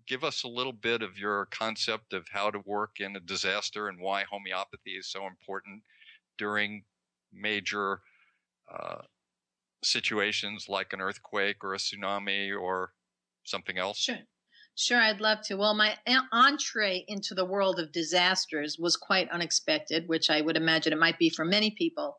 [0.07, 3.88] give us a little bit of your concept of how to work in a disaster
[3.88, 5.83] and why homeopathy is so important
[6.38, 6.83] during
[7.33, 8.00] major
[8.72, 9.02] uh,
[9.83, 12.93] situations like an earthquake or a tsunami or
[13.45, 13.99] something else?
[13.99, 14.19] Sure.
[14.81, 15.57] Sure, I'd love to.
[15.57, 15.97] Well, my
[16.33, 21.19] entree into the world of disasters was quite unexpected, which I would imagine it might
[21.19, 22.17] be for many people.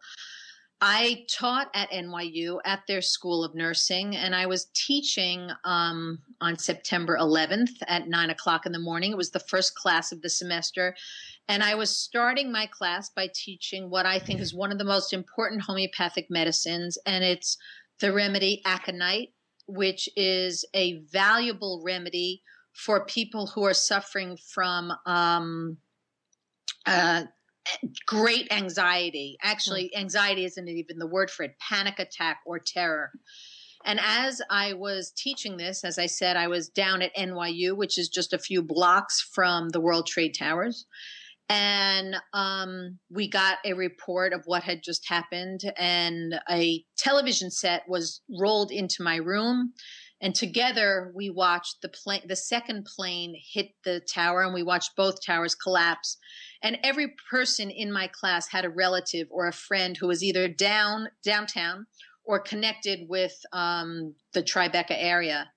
[0.81, 6.57] I taught at NYU at their School of Nursing, and I was teaching um, on
[6.57, 9.11] September 11th at nine o'clock in the morning.
[9.11, 10.95] It was the first class of the semester.
[11.49, 14.83] And I was starting my class by teaching what I think is one of the
[14.83, 17.57] most important homeopathic medicines, and it's
[17.99, 19.33] the remedy aconite,
[19.67, 25.77] which is a valuable remedy for people who are suffering from um,
[26.85, 27.23] uh,
[28.05, 29.35] great anxiety.
[29.41, 30.01] Actually, hmm.
[30.01, 33.11] anxiety isn't even the word for it, panic attack or terror.
[33.85, 37.97] And as I was teaching this, as I said, I was down at NYU, which
[37.97, 40.85] is just a few blocks from the World Trade Towers.
[41.49, 47.83] And um, we got a report of what had just happened and a television set
[47.87, 49.73] was rolled into my room
[50.21, 54.95] and together we watched the plane the second plane hit the tower and we watched
[54.95, 56.17] both towers collapse.
[56.61, 60.47] And every person in my class had a relative or a friend who was either
[60.47, 61.87] down downtown
[62.25, 65.49] or connected with um, the tribeca area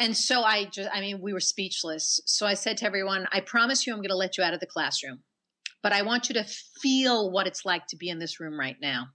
[0.00, 2.20] and so I just, I mean, we were speechless.
[2.24, 4.60] So I said to everyone, I promise you, I'm going to let you out of
[4.60, 5.20] the classroom,
[5.82, 6.44] but I want you to
[6.82, 9.08] feel what it's like to be in this room right now.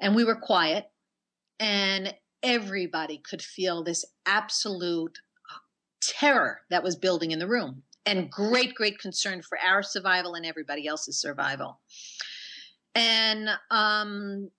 [0.00, 0.86] And we were quiet,
[1.60, 5.18] and everybody could feel this absolute
[5.50, 5.58] uh,
[6.00, 10.46] terror that was building in the room and great, great concern for our survival and
[10.46, 11.80] everybody else's survival.
[12.94, 14.50] And um,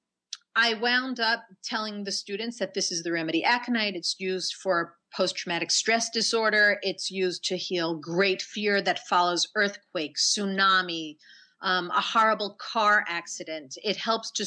[0.56, 3.96] I wound up telling the students that this is the remedy aconite.
[3.96, 6.78] It's used for post traumatic stress disorder.
[6.82, 11.18] It's used to heal great fear that follows earthquakes, tsunami,
[11.62, 13.76] um, a horrible car accident.
[13.84, 14.46] It helps to,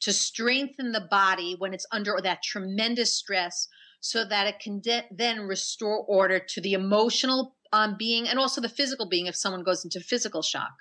[0.00, 3.68] to strengthen the body when it's under that tremendous stress
[4.00, 8.60] so that it can de- then restore order to the emotional um, being and also
[8.60, 10.72] the physical being if someone goes into physical shock.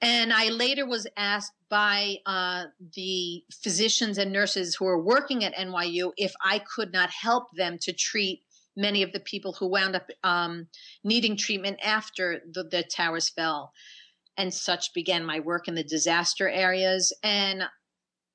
[0.00, 5.54] And I later was asked by uh, the physicians and nurses who were working at
[5.54, 8.42] NYU if I could not help them to treat
[8.76, 10.68] many of the people who wound up um,
[11.02, 13.72] needing treatment after the, the towers fell.
[14.36, 17.12] And such began my work in the disaster areas.
[17.24, 17.64] And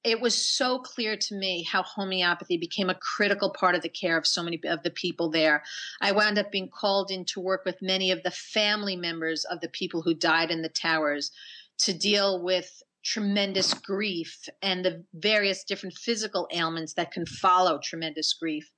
[0.03, 4.17] it was so clear to me how homeopathy became a critical part of the care
[4.17, 5.63] of so many of the people there.
[6.01, 9.61] I wound up being called in to work with many of the family members of
[9.61, 11.31] the people who died in the towers
[11.79, 18.33] to deal with tremendous grief and the various different physical ailments that can follow tremendous
[18.33, 18.69] grief.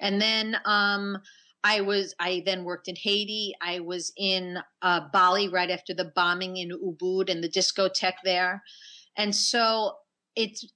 [0.00, 1.18] And then um,
[1.64, 3.54] I was I then worked in Haiti.
[3.62, 8.62] I was in uh, Bali right after the bombing in Ubud and the discotheque there,
[9.16, 9.96] and so
[10.36, 10.66] it's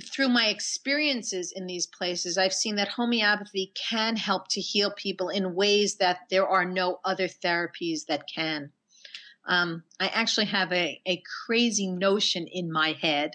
[0.00, 5.28] through my experiences in these places, I've seen that homeopathy can help to heal people
[5.28, 8.70] in ways that there are no other therapies that can.
[9.46, 13.32] Um, I actually have a, a crazy notion in my head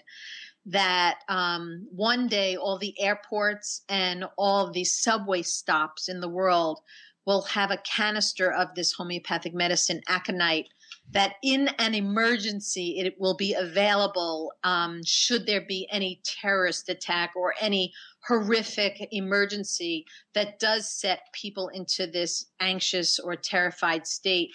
[0.66, 6.80] that um, one day all the airports and all the subway stops in the world
[7.24, 10.68] will have a canister of this homeopathic medicine, aconite,
[11.12, 17.32] that in an emergency it will be available um, should there be any terrorist attack
[17.34, 17.92] or any
[18.26, 24.50] horrific emergency that does set people into this anxious or terrified state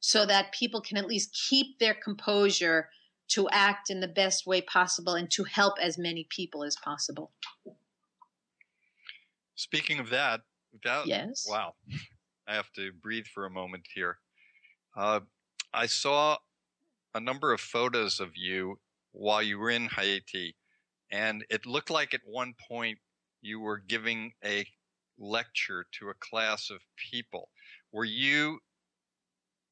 [0.00, 2.88] so that people can at least keep their composure
[3.28, 7.32] to act in the best way possible and to help as many people as possible.
[9.54, 10.40] Speaking of that,
[10.84, 11.44] that yes.
[11.48, 11.74] wow,
[12.46, 14.18] I have to breathe for a moment here.
[14.96, 15.20] Uh,
[15.72, 16.38] I saw
[17.14, 18.78] a number of photos of you
[19.12, 20.56] while you were in Haiti,
[21.10, 22.98] and it looked like at one point
[23.40, 24.66] you were giving a
[25.18, 27.50] lecture to a class of people.
[27.92, 28.60] Were you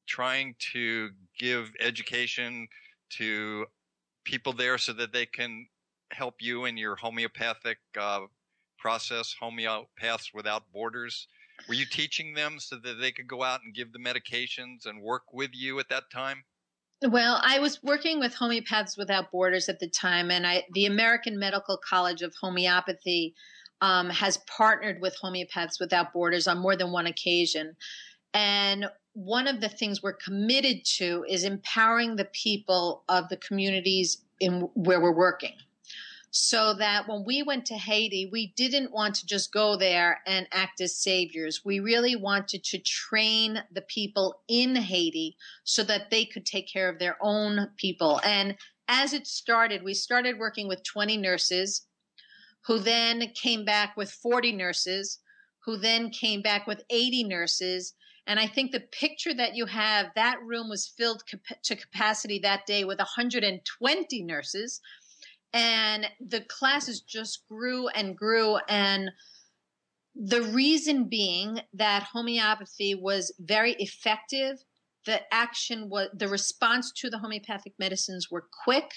[0.07, 2.67] trying to give education
[3.09, 3.65] to
[4.23, 5.67] people there so that they can
[6.11, 8.21] help you in your homeopathic uh,
[8.77, 11.27] process, Homeopaths Without Borders?
[11.67, 15.01] Were you teaching them so that they could go out and give the medications and
[15.01, 16.43] work with you at that time?
[17.03, 21.37] Well, I was working with Homeopaths Without Borders at the time, and I, the American
[21.37, 23.35] Medical College of Homeopathy
[23.81, 27.75] um, has partnered with Homeopaths Without Borders on more than one occasion.
[28.33, 34.23] And one of the things we're committed to is empowering the people of the communities
[34.39, 35.53] in where we're working
[36.31, 40.47] so that when we went to Haiti, we didn't want to just go there and
[40.51, 41.63] act as saviors.
[41.63, 46.89] We really wanted to train the people in Haiti so that they could take care
[46.89, 48.19] of their own people.
[48.23, 48.55] And
[48.87, 51.87] as it started, we started working with 20 nurses
[52.65, 55.19] who then came back with 40 nurses,
[55.65, 57.93] who then came back with 80 nurses.
[58.25, 61.23] And I think the picture that you have, that room was filled
[61.63, 64.81] to capacity that day with 120 nurses
[65.53, 68.57] and the classes just grew and grew.
[68.67, 69.11] And
[70.15, 74.57] the reason being that homeopathy was very effective.
[75.05, 78.91] The action was the response to the homeopathic medicines were quick.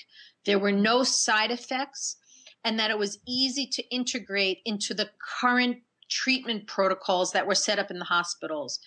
[0.44, 2.16] There were no side effects
[2.64, 5.78] and that it was easy to integrate into the current
[6.10, 8.80] treatment protocols that were set up in the hospitals.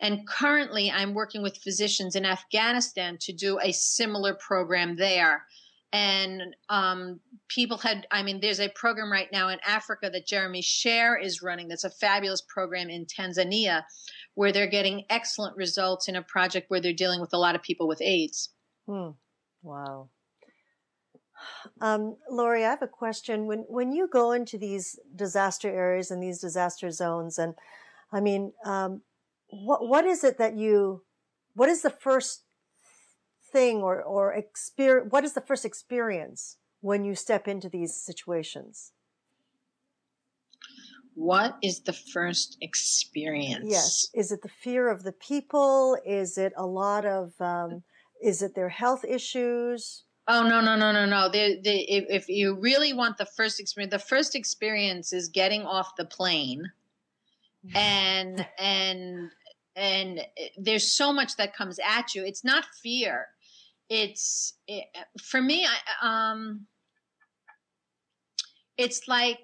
[0.00, 5.44] And currently i'm working with physicians in afghanistan to do a similar program there
[5.92, 10.62] and um, people had i mean there's a program right now in africa that Jeremy
[10.62, 13.82] Sherr is running that's a fabulous program in tanzania
[14.34, 17.62] where they're getting excellent results in a project where they're dealing with a lot of
[17.62, 18.50] people with aids
[18.86, 19.10] hmm.
[19.62, 20.08] wow
[21.80, 23.46] um, Lauri, I have a question.
[23.46, 27.54] When when you go into these disaster areas and these disaster zones, and
[28.12, 29.02] I mean, um,
[29.48, 31.02] what what is it that you?
[31.54, 32.44] What is the first
[33.52, 35.10] thing or or experience?
[35.10, 38.92] What is the first experience when you step into these situations?
[41.14, 43.66] What is the first experience?
[43.68, 45.98] Yes, is it the fear of the people?
[46.04, 47.32] Is it a lot of?
[47.40, 47.82] Um,
[48.22, 50.04] is it their health issues?
[50.28, 51.28] Oh no no no no no!
[51.28, 55.62] The, the, if, if you really want the first experience, the first experience is getting
[55.62, 56.70] off the plane,
[57.74, 59.30] and and
[59.74, 60.20] and
[60.56, 62.24] there's so much that comes at you.
[62.24, 63.28] It's not fear
[63.90, 64.84] it's it,
[65.20, 66.66] for me I, um
[68.78, 69.40] it's like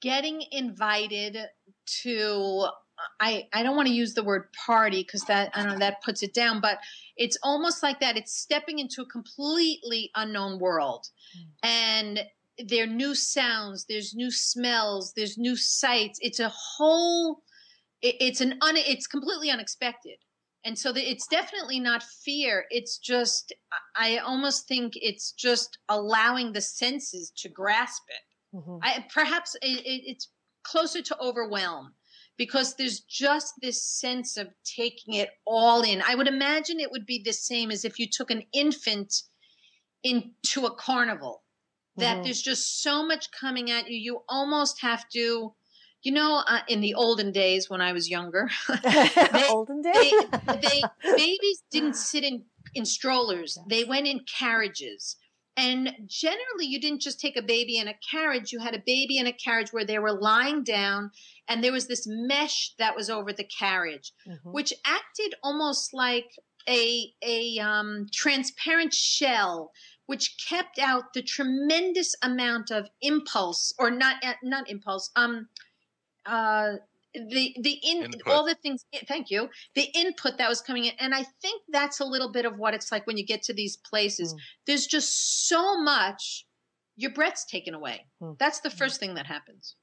[0.00, 1.38] getting invited
[2.02, 2.66] to
[3.20, 6.02] I, I don't want to use the word party because that I don't know that
[6.02, 6.78] puts it down, but
[7.16, 8.16] it's almost like that.
[8.16, 11.46] It's stepping into a completely unknown world, mm.
[11.62, 12.20] and
[12.58, 16.18] there are new sounds, there's new smells, there's new sights.
[16.22, 17.42] It's a whole.
[18.02, 18.76] It, it's an un.
[18.76, 20.18] It's completely unexpected,
[20.64, 23.52] and so the, it's definitely not fear it's just
[23.96, 28.78] i almost think it's just allowing the senses to grasp it mm-hmm.
[28.82, 30.28] I, perhaps it, it, it's
[30.62, 31.94] closer to overwhelm
[32.38, 37.06] because there's just this sense of taking it all in i would imagine it would
[37.06, 39.14] be the same as if you took an infant
[40.02, 41.42] into a carnival
[41.96, 42.24] that mm-hmm.
[42.24, 45.52] there's just so much coming at you you almost have to
[46.02, 48.50] you know, uh, in the olden days when I was younger,
[48.82, 50.12] they, olden days,
[50.46, 50.82] they, they,
[51.16, 52.44] babies didn't sit in
[52.74, 55.16] in strollers; they went in carriages.
[55.54, 59.18] And generally, you didn't just take a baby in a carriage; you had a baby
[59.18, 61.10] in a carriage where they were lying down,
[61.46, 64.50] and there was this mesh that was over the carriage, mm-hmm.
[64.50, 66.30] which acted almost like
[66.68, 69.72] a a um, transparent shell
[70.06, 75.48] which kept out the tremendous amount of impulse or not uh, not impulse um
[76.26, 76.72] uh,
[77.14, 78.22] the the in input.
[78.26, 82.00] all the things thank you the input that was coming in and i think that's
[82.00, 84.38] a little bit of what it's like when you get to these places mm.
[84.66, 86.46] there's just so much
[86.96, 88.36] your breath's taken away mm.
[88.38, 88.76] that's the hmm.
[88.76, 89.76] first thing that happens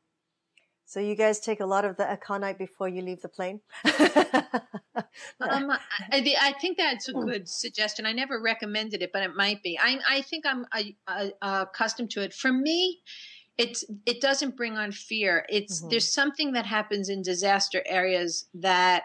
[0.86, 5.06] so you guys take a lot of the aconite before you leave the plane um,
[5.42, 5.78] I,
[6.12, 7.26] I, think that's a hmm.
[7.26, 10.96] good suggestion i never recommended it but it might be i, I think i'm I,
[11.08, 13.00] I, uh, accustomed to it for me
[13.60, 15.90] it's it doesn't bring on fear it's mm-hmm.
[15.90, 19.04] there's something that happens in disaster areas that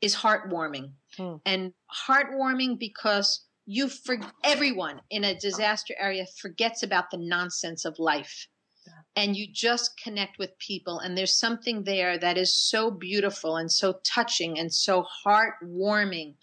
[0.00, 1.40] is heartwarming mm.
[1.44, 1.72] and
[2.08, 8.46] heartwarming because you for everyone in a disaster area forgets about the nonsense of life
[8.86, 8.92] yeah.
[9.22, 13.70] and you just connect with people and there's something there that is so beautiful and
[13.70, 16.34] so touching and so heartwarming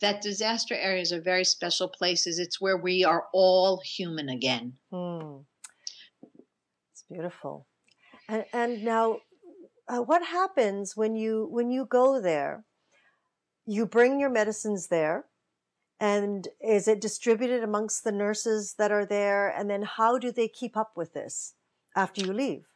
[0.00, 5.44] that disaster areas are very special places it's where we are all human again mm
[7.10, 7.66] beautiful.
[8.28, 9.18] And, and now,
[9.88, 12.64] uh, what happens when you when you go there?
[13.66, 15.26] You bring your medicines there,
[16.00, 19.48] and is it distributed amongst the nurses that are there?
[19.48, 21.54] And then, how do they keep up with this
[21.94, 22.66] after you leave?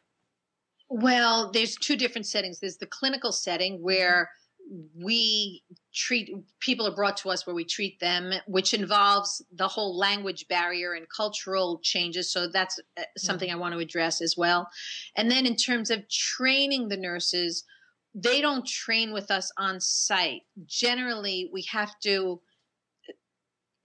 [0.89, 2.59] Well, there's two different settings.
[2.59, 4.29] There's the clinical setting where
[4.95, 9.97] we treat people are brought to us where we treat them which involves the whole
[9.97, 12.31] language barrier and cultural changes.
[12.31, 13.57] So that's uh, something mm-hmm.
[13.57, 14.69] i want to address as well.
[15.17, 17.65] And then in terms of training the nurses
[18.13, 20.41] they don't train with us on site.
[20.65, 22.41] Generally we have to
[23.09, 23.13] uh,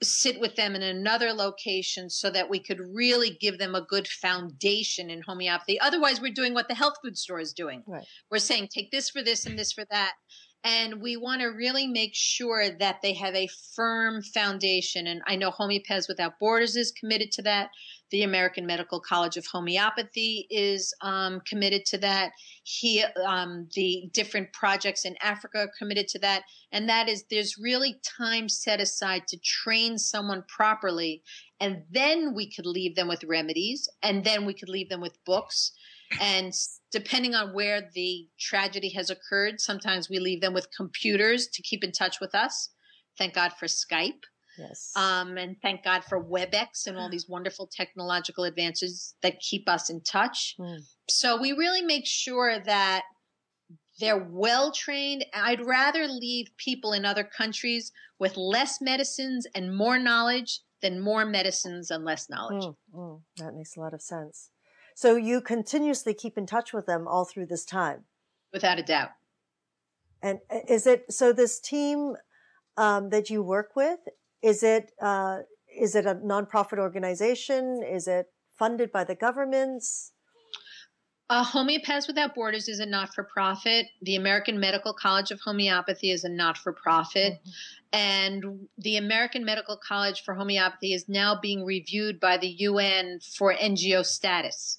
[0.03, 4.09] sit with them in another location so that we could really give them a good
[4.09, 5.81] foundation in homeopathy.
[5.81, 7.83] Otherwise we're doing what the health food store is doing.
[7.87, 8.05] Right.
[8.31, 10.13] we're saying take this for this and this for that
[10.67, 15.07] and we want to really make sure that they have a firm foundation.
[15.07, 17.71] And I know Homeopaths Without Borders is committed to that.
[18.11, 22.33] The American Medical College of Homeopathy is um, committed to that.
[22.65, 26.43] He, um, the different projects in Africa are committed to that.
[26.73, 31.23] And that is, there's really time set aside to train someone properly.
[31.61, 35.25] And then we could leave them with remedies, and then we could leave them with
[35.25, 35.73] books
[36.21, 36.53] and
[36.93, 41.83] depending on where the tragedy has occurred, sometimes we leave them with computers to keep
[41.83, 42.71] in touch with us.
[43.19, 44.23] Thank God for Skype.
[44.59, 44.93] Yes.
[44.97, 49.91] Um, and thank God for WebEx and all these wonderful technological advances that keep us
[49.91, 50.55] in touch.
[50.59, 50.79] Mm.
[51.11, 53.03] So we really make sure that
[54.01, 55.25] they're well trained.
[55.35, 61.25] I'd rather leave people in other countries with less medicines and more knowledge than more
[61.25, 62.65] medicines and less knowledge.
[62.65, 64.51] Mm, mm, that makes a lot of sense.
[64.97, 68.05] So you continuously keep in touch with them all through this time?
[68.51, 69.11] Without a doubt.
[70.23, 71.35] And uh, is it so?
[71.35, 72.15] This team
[72.79, 73.99] um, that you work with
[74.43, 75.41] is it uh,
[75.79, 77.83] is it a nonprofit organization?
[77.87, 80.13] Is it funded by the governments?
[81.29, 83.89] Uh, Homeopaths Without Borders is a not for profit.
[84.01, 87.35] The American Medical College of Homeopathy is a not for profit.
[87.35, 87.51] Mm-hmm.
[87.93, 93.53] And the American Medical College for Homeopathy is now being reviewed by the UN for
[93.53, 94.79] NGO status.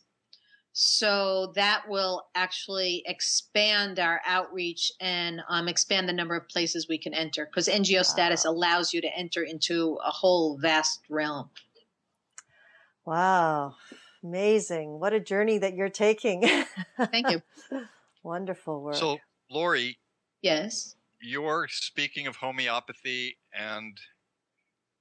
[0.80, 7.00] So that will actually expand our outreach and um, expand the number of places we
[7.00, 8.02] can enter because NGO wow.
[8.04, 11.50] status allows you to enter into a whole vast realm.
[13.08, 13.74] Wow.
[14.24, 15.00] Amazing.
[15.00, 16.48] What a journey that you're taking.
[17.12, 17.42] Thank you.
[18.24, 18.98] Wonderful work.
[18.98, 19.18] So,
[19.50, 19.98] Lauri.
[20.44, 20.96] Yes.
[21.20, 23.98] You're speaking of homeopathy, and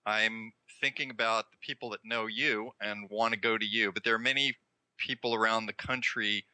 [0.07, 4.05] I'm thinking about the people that know you and want to go to you, but
[4.05, 4.55] there are many
[4.99, 6.45] people around the country,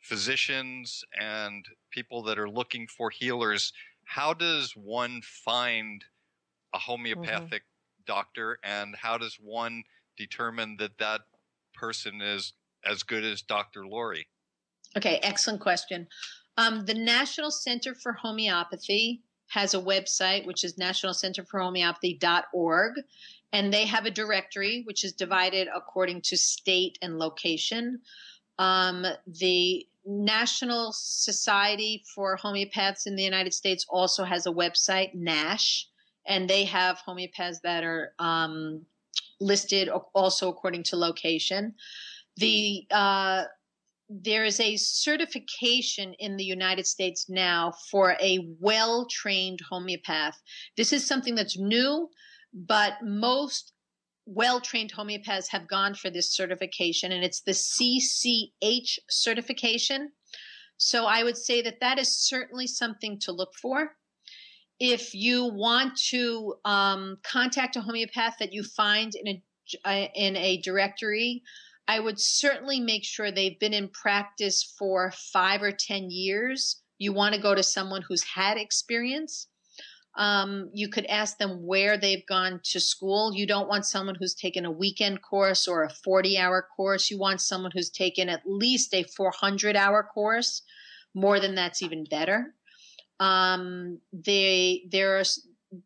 [0.00, 3.72] physicians and people that are looking for healers.
[4.04, 6.04] How does one find
[6.72, 6.90] a mm-hmm.
[6.90, 8.02] homeopathic mm-hmm.
[8.06, 9.84] doctor, and how does one
[10.16, 11.22] determine that that
[11.74, 12.52] person is
[12.84, 13.86] as good as Dr.
[13.86, 14.28] Lauri?
[14.96, 16.06] Okay, excellent question.
[16.56, 22.92] Um, the National Center for Homeopathy has a website, which is nationalcenterforhomeopathy.org,
[23.54, 28.00] and they have a directory which is divided according to state and location.
[28.58, 35.88] Um, the National Society for Homeopaths in the United States also has a website, NASH,
[36.26, 38.84] and they have homeopaths that are um,
[39.40, 41.74] listed also according to location.
[42.38, 43.44] The uh,
[44.10, 50.42] there is a certification in the United States now for a well trained homeopath.
[50.76, 52.10] This is something that's new,
[52.54, 53.72] but most
[54.26, 60.12] well trained homeopaths have gone for this certification, and it's the CCH certification.
[60.76, 63.96] So I would say that that is certainly something to look for
[64.80, 69.42] if you want to um, contact a homeopath that you find in a
[69.84, 71.42] uh, in a directory,
[71.88, 76.82] I would certainly make sure they've been in practice for five or ten years.
[76.98, 79.48] You want to go to someone who's had experience.
[80.16, 83.32] Um, you could ask them where they've gone to school.
[83.34, 87.10] You don't want someone who's taken a weekend course or a 40 hour course.
[87.10, 90.62] You want someone who's taken at least a 400 hour course.
[91.14, 92.54] More than that's even better.
[93.20, 95.24] Um, they there are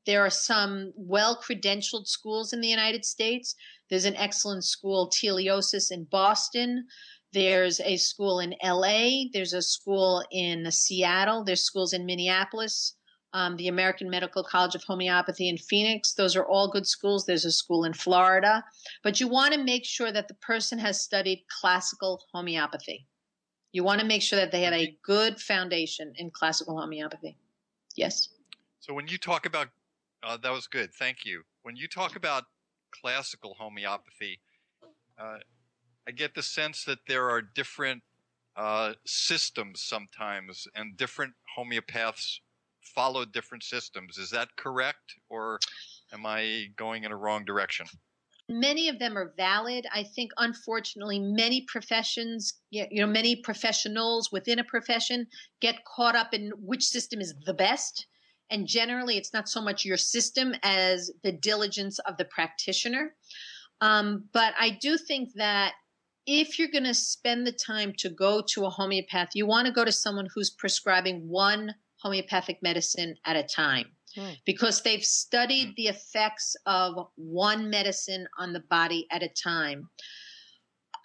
[0.07, 3.55] there are some well credentialed schools in the United States.
[3.89, 6.87] There's an excellent school, Teleosis, in Boston.
[7.33, 9.29] There's a school in LA.
[9.33, 11.45] There's a school in Seattle.
[11.45, 12.95] There's schools in Minneapolis.
[13.35, 16.15] Um, the American Medical College of Homeopathy in Phoenix.
[16.15, 17.27] Those are all good schools.
[17.27, 18.65] There's a school in Florida.
[19.05, 23.07] But you want to make sure that the person has studied classical homeopathy.
[23.73, 27.37] You want to make sure that they have a good foundation in classical homeopathy.
[27.97, 28.31] Yes.
[28.81, 29.69] So when you talk about
[30.23, 31.43] uh, that was good, thank you.
[31.63, 32.45] When you talk about
[32.91, 34.41] classical homeopathy,
[35.21, 35.39] uh,
[36.09, 38.03] I get the sense that there are different
[38.57, 42.41] uh, systems sometimes, and different homeopaths
[42.95, 44.19] follow different systems.
[44.19, 45.59] Is that correct, or
[46.13, 47.87] am I going in a wrong direction?
[48.49, 49.87] many of them are valid.
[49.93, 55.27] I think, unfortunately, many professions, you know, many professionals within a profession
[55.61, 58.07] get caught up in which system is the best.
[58.51, 63.15] And generally, it's not so much your system as the diligence of the practitioner.
[63.81, 65.75] Um, but I do think that
[66.27, 69.73] if you're going to spend the time to go to a homeopath, you want to
[69.73, 74.31] go to someone who's prescribing one homeopathic medicine at a time Hmm.
[74.47, 75.73] because they've studied hmm.
[75.77, 79.91] the effects of one medicine on the body at a time.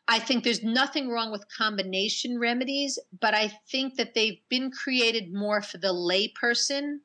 [0.08, 5.34] I think there's nothing wrong with combination remedies, but I think that they've been created
[5.34, 6.98] more for the layperson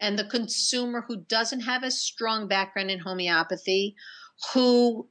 [0.00, 3.96] and the consumer who doesn't have a strong background in homeopathy,
[4.52, 5.08] who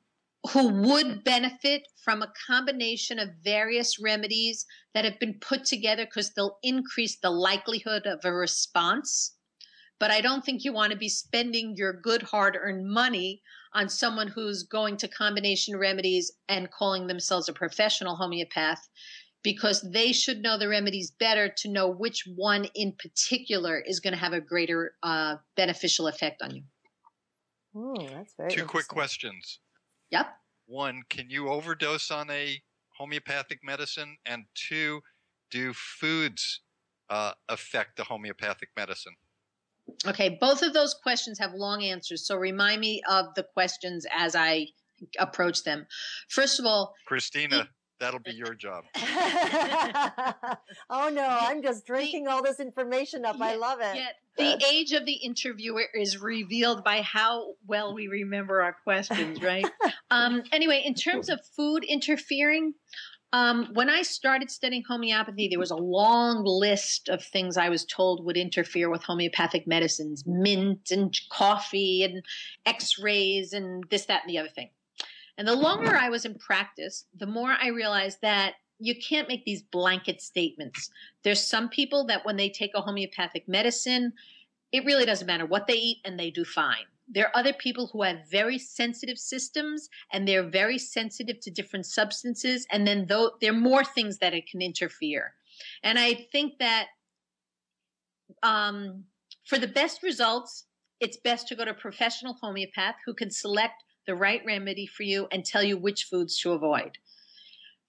[0.51, 6.33] who would benefit from a combination of various remedies that have been put together because
[6.33, 9.37] they'll increase the likelihood of a response
[10.03, 13.41] but I don't think you want to be spending your good hard earned money
[13.73, 18.89] on someone who's going to combination remedies and calling themselves a professional homeopath
[19.43, 24.13] because they should know the remedies better to know which one in particular is going
[24.13, 26.63] to have a greater uh, beneficial effect on you.
[27.73, 29.59] Oh, that's very Two quick questions.
[30.13, 30.27] Yep.
[30.67, 32.61] One, can you overdose on a
[32.95, 34.15] homeopathic medicine?
[34.27, 35.01] And two,
[35.49, 36.61] do foods
[37.09, 39.15] uh, affect the homeopathic medicine?
[40.05, 42.27] Okay, both of those questions have long answers.
[42.27, 44.67] So remind me of the questions as I
[45.17, 45.87] approach them.
[46.29, 47.67] First of all, Christina,
[47.99, 48.83] that'll be your job.
[50.91, 53.41] oh no, I'm just drinking the, all this information up.
[53.41, 54.13] I love it.
[54.37, 59.65] The age of the interviewer is revealed by how well we remember our questions, right?
[60.11, 62.73] um, anyway, in terms of food interfering,
[63.33, 67.83] um, when I started studying homeopathy, there was a long list of things I was
[67.83, 72.23] told would interfere with homeopathic medicines mint and coffee and
[72.65, 74.69] x rays and this, that, and the other thing.
[75.37, 79.45] And the longer I was in practice, the more I realized that you can't make
[79.45, 80.89] these blanket statements.
[81.23, 84.13] There's some people that when they take a homeopathic medicine,
[84.71, 86.85] it really doesn't matter what they eat and they do fine.
[87.07, 91.85] There are other people who have very sensitive systems and they're very sensitive to different
[91.85, 92.65] substances.
[92.71, 95.33] And then though there are more things that it can interfere.
[95.83, 96.87] And I think that
[98.41, 99.03] um,
[99.45, 100.65] for the best results,
[100.99, 105.03] it's best to go to a professional homeopath who can select the right remedy for
[105.03, 106.97] you and tell you which foods to avoid.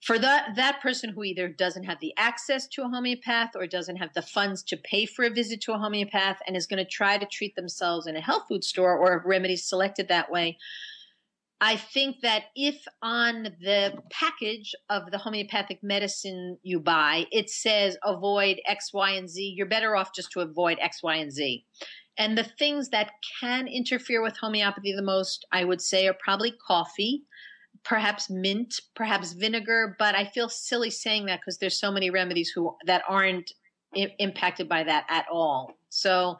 [0.05, 3.95] For that, that person who either doesn't have the access to a homeopath or doesn't
[3.95, 6.89] have the funds to pay for a visit to a homeopath and is going to
[6.89, 10.59] try to treat themselves in a health food store or a remedy selected that way,
[11.59, 17.97] I think that if on the package of the homeopathic medicine you buy, it says
[18.03, 21.65] avoid X, Y, and Z, you're better off just to avoid X, Y, and Z.
[22.15, 23.09] And the things that
[23.41, 27.23] can interfere with homeopathy the most, I would say, are probably coffee,
[27.85, 29.95] perhaps mint, perhaps vinegar.
[29.97, 33.51] But I feel silly saying that because there's so many remedies who that aren't
[33.95, 35.77] I- impacted by that at all.
[35.89, 36.37] So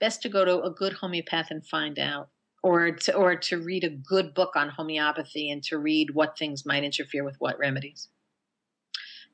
[0.00, 2.28] best to go to a good homeopath and find out,
[2.62, 6.66] or to or to read a good book on homeopathy and to read what things
[6.66, 8.08] might interfere with what remedies.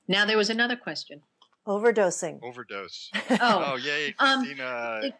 [0.06, 1.22] Now there was another question.
[1.66, 2.38] Overdosing.
[2.42, 3.10] Overdose.
[3.30, 5.00] Oh, oh yay, Christina.
[5.02, 5.14] Um, it,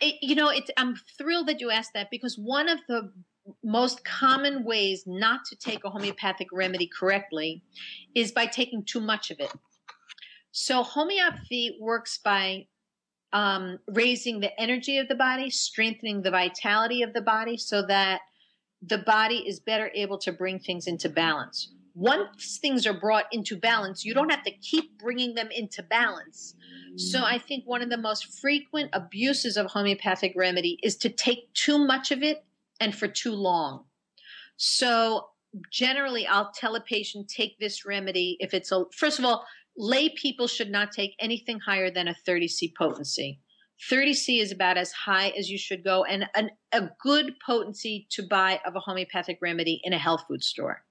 [0.00, 3.10] it, you know, it's, I'm thrilled that you asked that because one of the
[3.62, 7.62] most common ways not to take a homeopathic remedy correctly
[8.14, 9.52] is by taking too much of it.
[10.50, 12.66] So, homeopathy works by
[13.32, 18.22] um, raising the energy of the body, strengthening the vitality of the body so that
[18.82, 21.72] the body is better able to bring things into balance.
[21.94, 26.54] Once things are brought into balance, you don't have to keep bringing them into balance
[26.98, 31.52] so I think one of the most frequent abuses of homeopathic remedy is to take
[31.54, 32.44] too much of it
[32.80, 33.84] and for too long.
[34.56, 35.28] So
[35.72, 39.44] generally I'll tell a patient take this remedy if it's a first of all,
[39.76, 43.40] lay people should not take anything higher than a 30C potency.
[43.90, 48.26] 30C is about as high as you should go and an, a good potency to
[48.26, 50.82] buy of a homeopathic remedy in a health food store.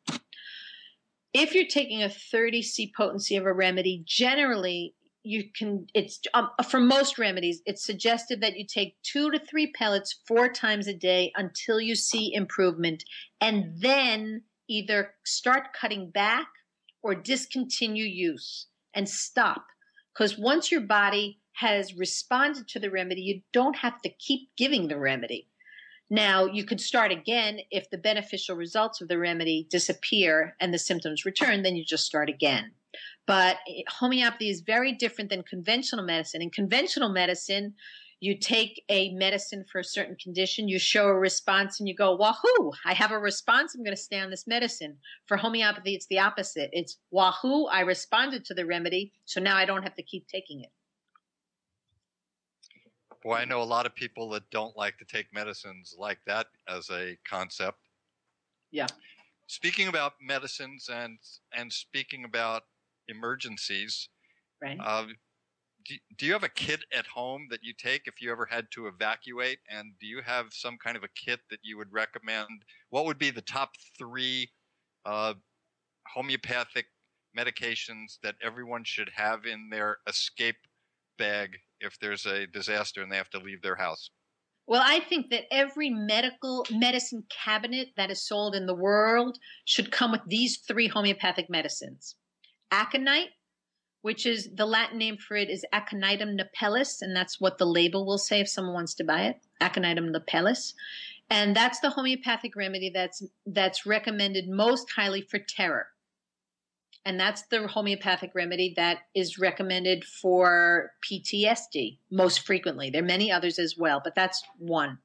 [1.33, 4.95] If you're taking a 30C potency of a remedy, generally
[5.27, 9.71] you can it's um, for most remedies it's suggested that you take two to three
[9.73, 13.03] pellets four times a day until you see improvement
[13.41, 16.47] and then either start cutting back
[17.03, 19.65] or discontinue use and stop.
[20.13, 24.87] Because once your body has responded to the remedy you don't have to keep giving
[24.87, 25.47] the remedy.
[26.09, 30.79] Now you could start again if the beneficial results of the remedy disappear and the
[30.79, 32.71] symptoms return then you just start again
[33.27, 33.57] but
[33.89, 36.41] homeopathy is very different than conventional medicine.
[36.41, 37.75] In conventional medicine,
[38.19, 42.15] you take a medicine for a certain condition, you show a response, and you go,
[42.15, 43.75] Wahoo, I have a response.
[43.75, 44.97] I'm going to stay on this medicine.
[45.27, 46.71] For homeopathy, it's the opposite.
[46.73, 50.61] It's Wahoo, I responded to the remedy, so now I don't have to keep taking
[50.61, 50.71] it.
[53.23, 56.47] Well, I know a lot of people that don't like to take medicines like that
[56.67, 57.77] as a concept.
[58.71, 58.87] Yeah.
[59.47, 61.17] Speaking about medicines and
[61.53, 62.63] and speaking about
[63.07, 64.09] emergencies.
[64.61, 64.77] Right.
[64.83, 65.05] Uh,
[65.87, 68.67] do, do you have a kit at home that you take if you ever had
[68.71, 69.59] to evacuate?
[69.69, 72.63] And do you have some kind of a kit that you would recommend?
[72.89, 74.49] What would be the top three
[75.05, 75.35] uh,
[76.13, 76.85] homeopathic
[77.37, 80.57] medications that everyone should have in their escape
[81.17, 84.09] bag if there's a disaster and they have to leave their house?
[84.65, 89.91] Well, I think that every medical medicine cabinet that is sold in the world should
[89.91, 92.15] come with these three homeopathic medicines
[92.71, 93.29] aconite,
[94.01, 98.05] which is the Latin name for it is Aconitum napellus, and that's what the label
[98.05, 99.37] will say if someone wants to buy it.
[99.61, 100.73] Aconitum napellus.
[101.29, 105.87] And that's the homeopathic remedy that's that's recommended most highly for terror.
[107.05, 112.89] And that's the homeopathic remedy that is recommended for PTSD most frequently.
[112.89, 114.99] There are many others as well, but that's one.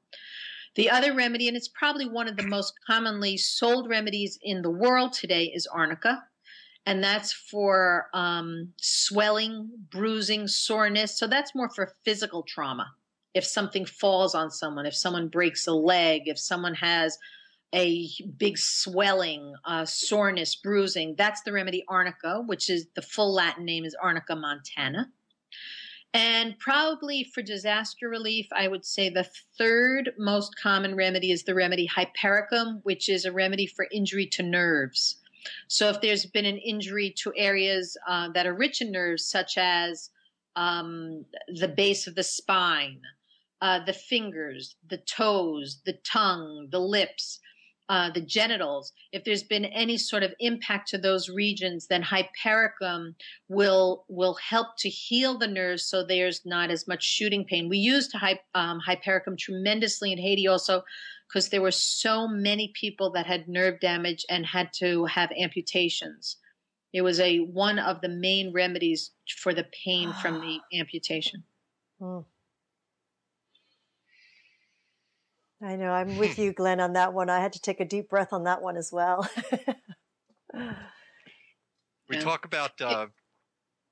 [0.75, 4.71] The other remedy, and it's probably one of the most commonly sold remedies in the
[4.71, 6.23] world today, is arnica
[6.85, 11.17] and that's for um, swelling, bruising, soreness.
[11.17, 12.91] So that's more for physical trauma
[13.33, 17.17] if something falls on someone, if someone breaks a leg, if someone has
[17.73, 18.07] a
[18.37, 21.15] big swelling, uh, soreness, bruising.
[21.17, 25.09] That's the remedy arnica, which is the full Latin name is Arnica montana.
[26.13, 29.27] And probably for disaster relief, I would say the
[29.57, 34.43] third most common remedy is the remedy hypericum, which is a remedy for injury to
[34.43, 35.15] nerves.
[35.67, 39.57] So if there's been an injury to areas uh, that are rich in nerves, such
[39.57, 40.09] as
[40.55, 43.01] um, the base of the spine,
[43.61, 47.39] uh, the fingers, the toes, the tongue, the lips,
[47.89, 53.13] uh, the genitals, if there's been any sort of impact to those regions, then hypericum
[53.49, 57.67] will will help to heal the nerves so there's not as much shooting pain.
[57.67, 58.15] We used
[58.55, 60.83] um, hypericum tremendously in Haiti also
[61.33, 66.37] because there were so many people that had nerve damage and had to have amputations.
[66.93, 71.43] It was a one of the main remedies for the pain from the amputation.
[71.99, 72.25] Oh.
[75.61, 75.91] I know.
[75.91, 77.29] I'm with you, Glenn, on that one.
[77.29, 79.27] I had to take a deep breath on that one as well.
[82.09, 83.07] we talk about uh,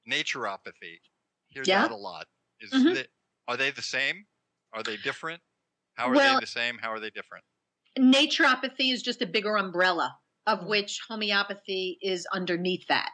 [0.09, 0.99] naturopathy.
[1.47, 1.83] Hear yeah.
[1.83, 2.27] that a lot.
[2.59, 2.93] Is mm-hmm.
[2.93, 3.05] they,
[3.47, 4.25] are they the same?
[4.73, 5.41] Are they different?
[5.95, 6.77] How are well, they the same?
[6.81, 7.43] How are they different?
[7.99, 10.15] Naturopathy is just a bigger umbrella
[10.47, 10.67] of mm.
[10.67, 13.11] which homeopathy is underneath that.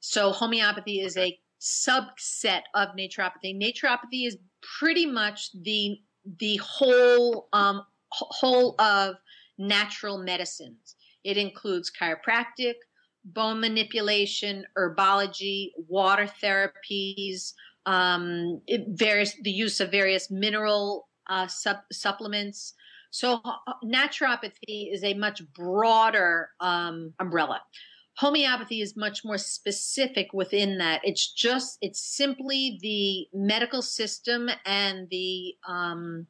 [0.00, 1.26] So homeopathy is okay.
[1.26, 3.54] a subset of naturopathy.
[3.54, 4.36] Naturopathy is
[4.78, 5.98] pretty much the
[6.40, 9.16] the whole um, whole of
[9.58, 10.96] natural medicines.
[11.24, 12.74] It includes chiropractic,
[13.24, 17.52] bone manipulation, herbology, water therapies,
[17.86, 22.74] um, various the use of various mineral uh, sup- supplements.
[23.10, 27.62] So uh, naturopathy is a much broader um, umbrella.
[28.18, 31.02] Homeopathy is much more specific within that.
[31.04, 36.26] It's just it's simply the medical system and the um,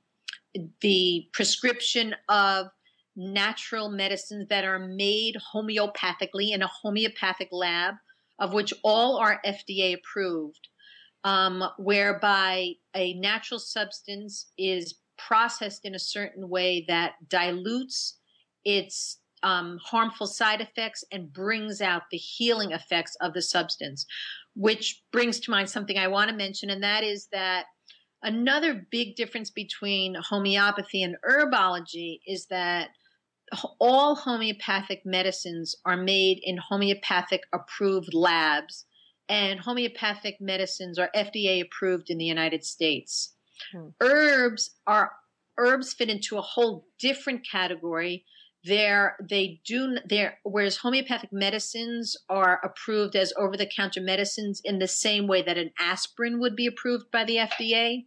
[0.81, 2.67] the prescription of
[3.17, 7.95] natural medicines that are made homeopathically in a homeopathic lab,
[8.39, 10.69] of which all are FDA approved,
[11.27, 18.19] um, whereby a natural substance is processed in a certain way that dilutes
[18.65, 24.07] its um, harmful side effects and brings out the healing effects of the substance.
[24.55, 27.67] Which brings to mind something I want to mention, and that is that
[28.23, 32.89] Another big difference between homeopathy and herbology is that
[33.79, 38.87] all homeopathic medicines are made in homeopathic approved labs,
[39.29, 43.35] and homeopathic medicines are FDA approved in the United States.
[43.73, 43.89] Hmm.
[44.01, 45.13] Herbs are
[45.59, 48.25] herbs fit into a whole different category
[48.67, 50.39] there, they do there.
[50.43, 56.41] Whereas homeopathic medicines are approved as over-the-counter medicines in the same way that an aspirin
[56.41, 58.07] would be approved by the FDA,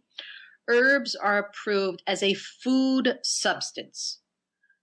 [0.68, 4.20] herbs are approved as a food substance.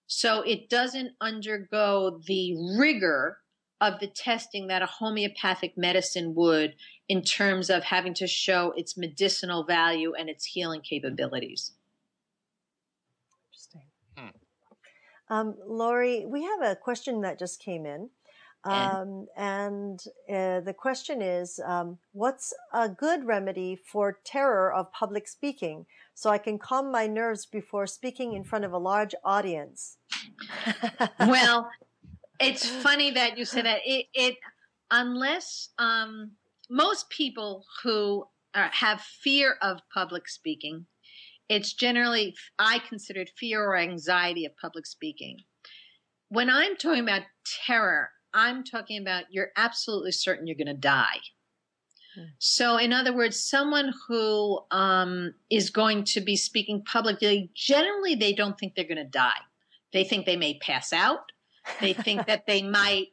[0.07, 3.37] So it doesn't undergo the rigor
[3.79, 6.75] of the testing that a homeopathic medicine would
[7.07, 11.73] in terms of having to show its medicinal value and its healing capabilities.
[15.29, 18.09] Um, Lauri, we have a question that just came in.
[18.63, 19.99] Um, and
[20.29, 26.29] uh, the question is um, What's a good remedy for terror of public speaking so
[26.29, 29.97] I can calm my nerves before speaking in front of a large audience?
[31.19, 31.69] well,
[32.39, 33.79] it's funny that you say that.
[33.85, 34.35] It, it
[34.91, 36.31] unless um,
[36.69, 38.25] most people who
[38.55, 40.85] are, have fear of public speaking
[41.49, 45.39] it's generally, I considered fear or anxiety of public speaking.
[46.29, 47.23] When I'm talking about
[47.65, 51.19] terror, I'm talking about you're absolutely certain you're going to die.
[52.15, 52.25] Hmm.
[52.39, 58.33] So, in other words, someone who um, is going to be speaking publicly, generally they
[58.33, 59.39] don't think they're going to die.
[59.93, 61.31] They think they may pass out.
[61.81, 63.07] They think that they might,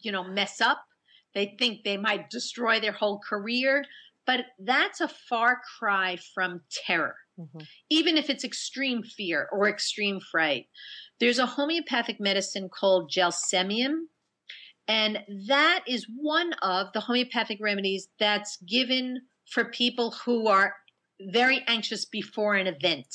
[0.00, 0.82] you know, mess up.
[1.34, 3.84] They think they might destroy their whole career.
[4.26, 7.60] But that's a far cry from terror mm-hmm.
[7.90, 10.66] even if it's extreme fear or extreme fright.
[11.20, 14.06] There's a homeopathic medicine called gelsemium,
[14.86, 15.18] and
[15.48, 20.74] that is one of the homeopathic remedies that's given for people who are
[21.20, 23.14] very anxious before an event.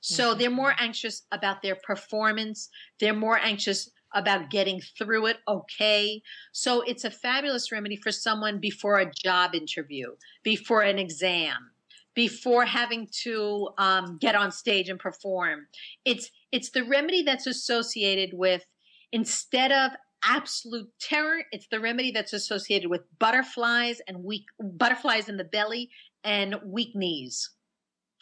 [0.00, 0.38] So mm-hmm.
[0.38, 2.68] they're more anxious about their performance.
[2.98, 6.22] They're more anxious about getting through it okay.
[6.52, 11.70] So it's a fabulous remedy for someone before a job interview, before an exam,
[12.14, 15.66] before having to um, get on stage and perform.
[16.04, 18.64] It's it's the remedy that's associated with
[19.12, 19.92] instead of
[20.24, 25.90] absolute terror, it's the remedy that's associated with butterflies and weak butterflies in the belly
[26.24, 27.50] and weak knees.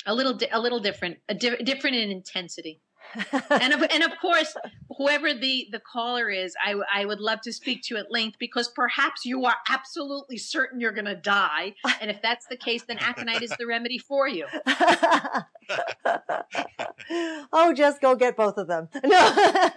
[0.07, 2.81] A little, di- a little different, a di- different in intensity.
[3.51, 4.55] and of, and of course,
[4.97, 8.39] whoever the the caller is, I I would love to speak to you at length
[8.39, 12.83] because perhaps you are absolutely certain you're going to die, and if that's the case,
[12.87, 14.47] then aconite is the remedy for you.
[17.53, 18.89] oh, just go get both of them.
[19.05, 19.73] No.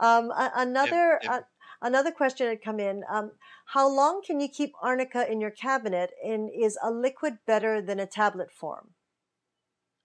[0.00, 1.18] um, another.
[1.22, 1.40] If, if, uh,
[1.82, 3.04] another question had come in.
[3.10, 3.32] Um,
[3.66, 6.10] how long can you keep arnica in your cabinet?
[6.24, 8.90] And is a liquid better than a tablet form?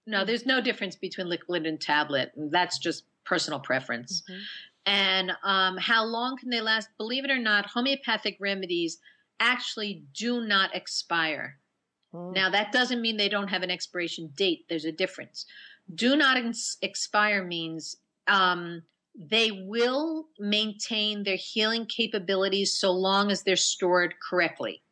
[0.06, 2.32] No, there's no difference between liquid and tablet.
[2.36, 4.22] That's just personal preference.
[4.22, 4.40] Mm-hmm.
[4.86, 6.88] And um, how long can they last?
[6.96, 8.98] Believe it or not, homeopathic remedies
[9.40, 11.58] actually do not expire.
[12.14, 12.34] Mm.
[12.34, 14.64] Now, that doesn't mean they don't have an expiration date.
[14.68, 15.44] There's a difference.
[15.92, 17.96] Do not ex- expire means
[18.28, 18.82] um,
[19.18, 24.82] they will maintain their healing capabilities so long as they're stored correctly.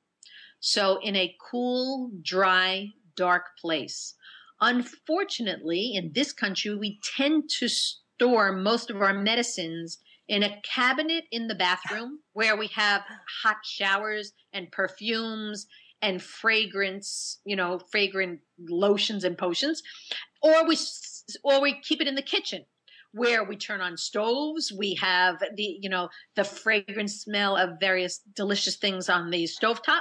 [0.59, 4.15] So, in a cool, dry, dark place.
[4.61, 9.99] Unfortunately, in this country, we tend to store most of our medicines
[10.29, 13.03] in a cabinet in the bathroom where we have
[13.43, 15.67] hot showers and perfumes
[16.01, 19.83] and fragrance, you know, fragrant lotions and potions,
[20.43, 20.77] or we
[21.43, 22.65] or we keep it in the kitchen
[23.15, 24.73] where we turn on stoves.
[24.73, 30.01] We have the, you know, the fragrant smell of various delicious things on the stovetop.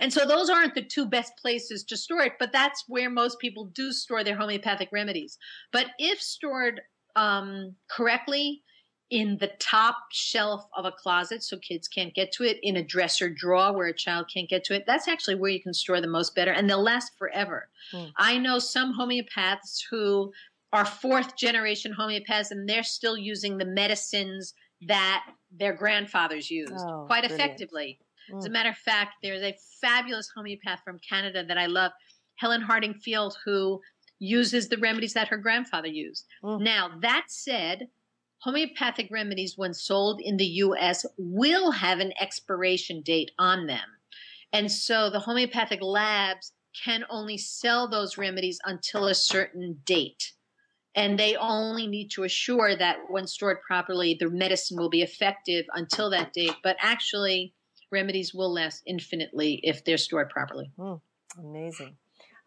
[0.00, 3.38] And so those aren't the two best places to store it, but that's where most
[3.38, 5.36] people do store their homeopathic remedies.
[5.72, 6.80] But if stored
[7.16, 8.62] um, correctly
[9.10, 12.84] in the top shelf of a closet so kids can't get to it, in a
[12.84, 16.00] dresser drawer where a child can't get to it, that's actually where you can store
[16.00, 17.68] the most better and they'll last forever.
[17.92, 18.12] Mm.
[18.16, 20.32] I know some homeopaths who
[20.72, 24.54] are fourth generation homeopaths and they're still using the medicines
[24.86, 27.40] that their grandfathers used oh, quite brilliant.
[27.40, 27.98] effectively.
[28.32, 28.38] Mm.
[28.38, 31.92] As a matter of fact, there's a fabulous homeopath from Canada that I love,
[32.36, 33.80] Helen Harding Field, who
[34.18, 36.26] uses the remedies that her grandfather used.
[36.44, 36.60] Mm.
[36.60, 37.88] Now, that said,
[38.40, 43.88] homeopathic remedies, when sold in the US, will have an expiration date on them.
[44.52, 46.52] And so the homeopathic labs
[46.84, 50.32] can only sell those remedies until a certain date
[50.98, 55.64] and they only need to assure that when stored properly, the medicine will be effective
[55.72, 56.56] until that date.
[56.64, 57.54] But actually,
[57.92, 60.72] remedies will last infinitely if they're stored properly.
[60.76, 61.00] Mm,
[61.38, 61.96] amazing.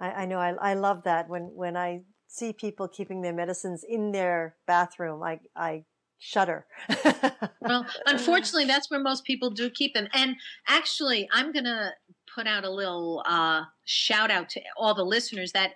[0.02, 0.38] I, I know.
[0.38, 5.24] I, I love that when when I see people keeping their medicines in their bathroom.
[5.24, 5.86] I I
[6.20, 6.66] shudder.
[7.62, 10.08] well, unfortunately, that's where most people do keep them.
[10.14, 10.36] And
[10.68, 11.92] actually, I'm going to
[12.34, 15.72] put out a little uh, shout out to all the listeners that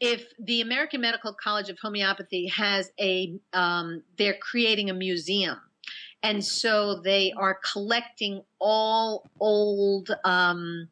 [0.00, 5.58] if the American Medical College of Homeopathy has a, um, they're creating a museum.
[6.22, 10.88] And so they are collecting all old um,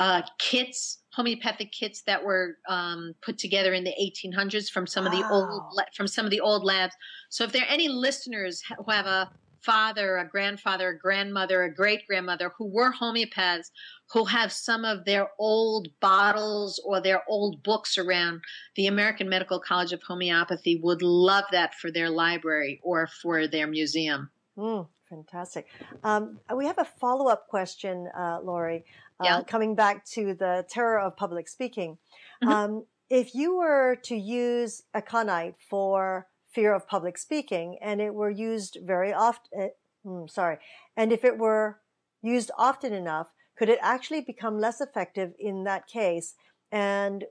[0.00, 5.12] uh, kits, homeopathic kits that were um, put together in the 1800s from some wow.
[5.12, 5.62] of the old
[5.94, 6.94] from some of the old labs.
[7.28, 9.30] So if there are any listeners who have a
[9.60, 13.70] father, a grandfather, a grandmother, a great grandmother who were homeopaths
[14.12, 18.42] who have some of their old bottles or their old books around.
[18.76, 23.66] The American Medical College of Homeopathy would love that for their library or for their
[23.66, 24.30] museum.
[24.58, 25.66] Mm, fantastic.
[26.04, 28.84] Um, we have a follow up question, uh, Lauri,
[29.18, 29.42] uh, yeah.
[29.44, 31.96] coming back to the terror of public speaking.
[32.42, 32.52] Mm-hmm.
[32.52, 38.30] Um, if you were to use aconite for fear of public speaking and it were
[38.30, 39.68] used very often, uh,
[40.06, 40.58] mm, sorry,
[40.98, 41.78] and if it were
[42.22, 46.34] used often enough, could it actually become less effective in that case
[46.70, 47.24] and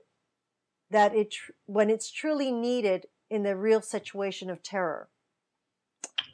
[0.90, 1.34] that it
[1.66, 5.08] when it's truly needed in the real situation of terror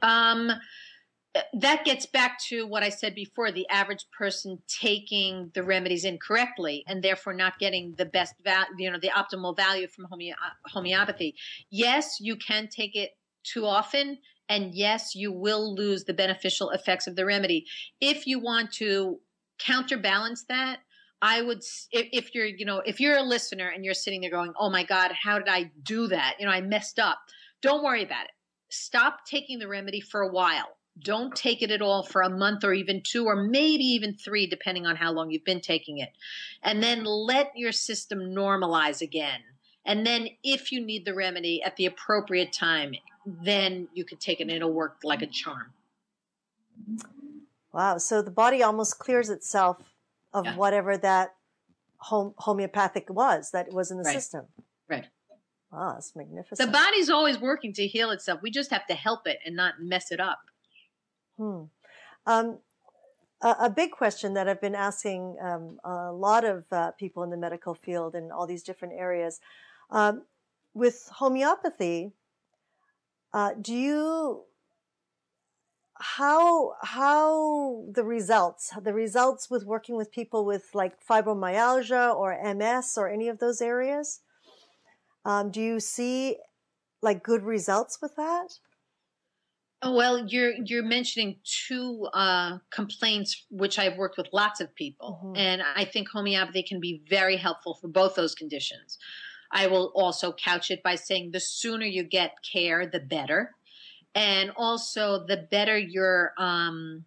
[0.02, 0.52] um,
[1.52, 6.84] that gets back to what I said before the average person taking the remedies incorrectly
[6.86, 10.34] and therefore not getting the best value, you know, the optimal value from homeo-
[10.66, 11.34] homeopathy.
[11.70, 13.10] Yes, you can take it
[13.44, 14.18] too often,
[14.48, 17.66] and yes, you will lose the beneficial effects of the remedy.
[18.00, 19.20] If you want to
[19.58, 20.78] counterbalance that
[21.22, 24.52] i would if, you're you know if you're a listener and you're sitting there going
[24.58, 26.36] oh my god how did i do that?
[26.38, 27.18] You know i messed up.
[27.60, 28.30] Don't worry about it.
[28.70, 30.76] Stop taking the remedy for a while.
[31.00, 34.46] Don't take it at all for a month or even two or maybe even three
[34.46, 36.10] depending on how long you've been taking it.
[36.62, 39.40] And then let your system normalize again.
[39.84, 42.94] And then if you need the remedy at the appropriate time
[43.28, 45.72] then you can take it and it'll work like a charm
[47.72, 47.98] Wow.
[47.98, 49.78] So the body almost clears itself
[50.32, 50.56] of yeah.
[50.56, 51.34] whatever that
[51.98, 54.14] home, homeopathic was that was in the right.
[54.14, 54.46] system.
[54.88, 55.06] Right.
[55.70, 56.66] Wow, that's magnificent.
[56.66, 58.40] The body's always working to heal itself.
[58.42, 60.38] We just have to help it and not mess it up.
[61.36, 61.64] Hmm.
[62.26, 62.58] Um,
[63.42, 67.30] a, a, big question that I've been asking um, a lot of uh, people in
[67.30, 69.40] the medical field in all these different areas.
[69.90, 70.24] Um,
[70.74, 72.12] with homeopathy,
[73.32, 74.44] uh, do you
[76.00, 82.96] how how the results the results with working with people with like fibromyalgia or MS
[82.96, 84.20] or any of those areas?
[85.24, 86.36] Um, do you see
[87.02, 88.58] like good results with that?
[89.80, 95.20] Oh, well, you're you're mentioning two uh, complaints which I've worked with lots of people,
[95.22, 95.36] mm-hmm.
[95.36, 98.98] and I think homeopathy can be very helpful for both those conditions.
[99.52, 103.54] I will also couch it by saying the sooner you get care, the better,
[104.18, 107.04] and also the better your um,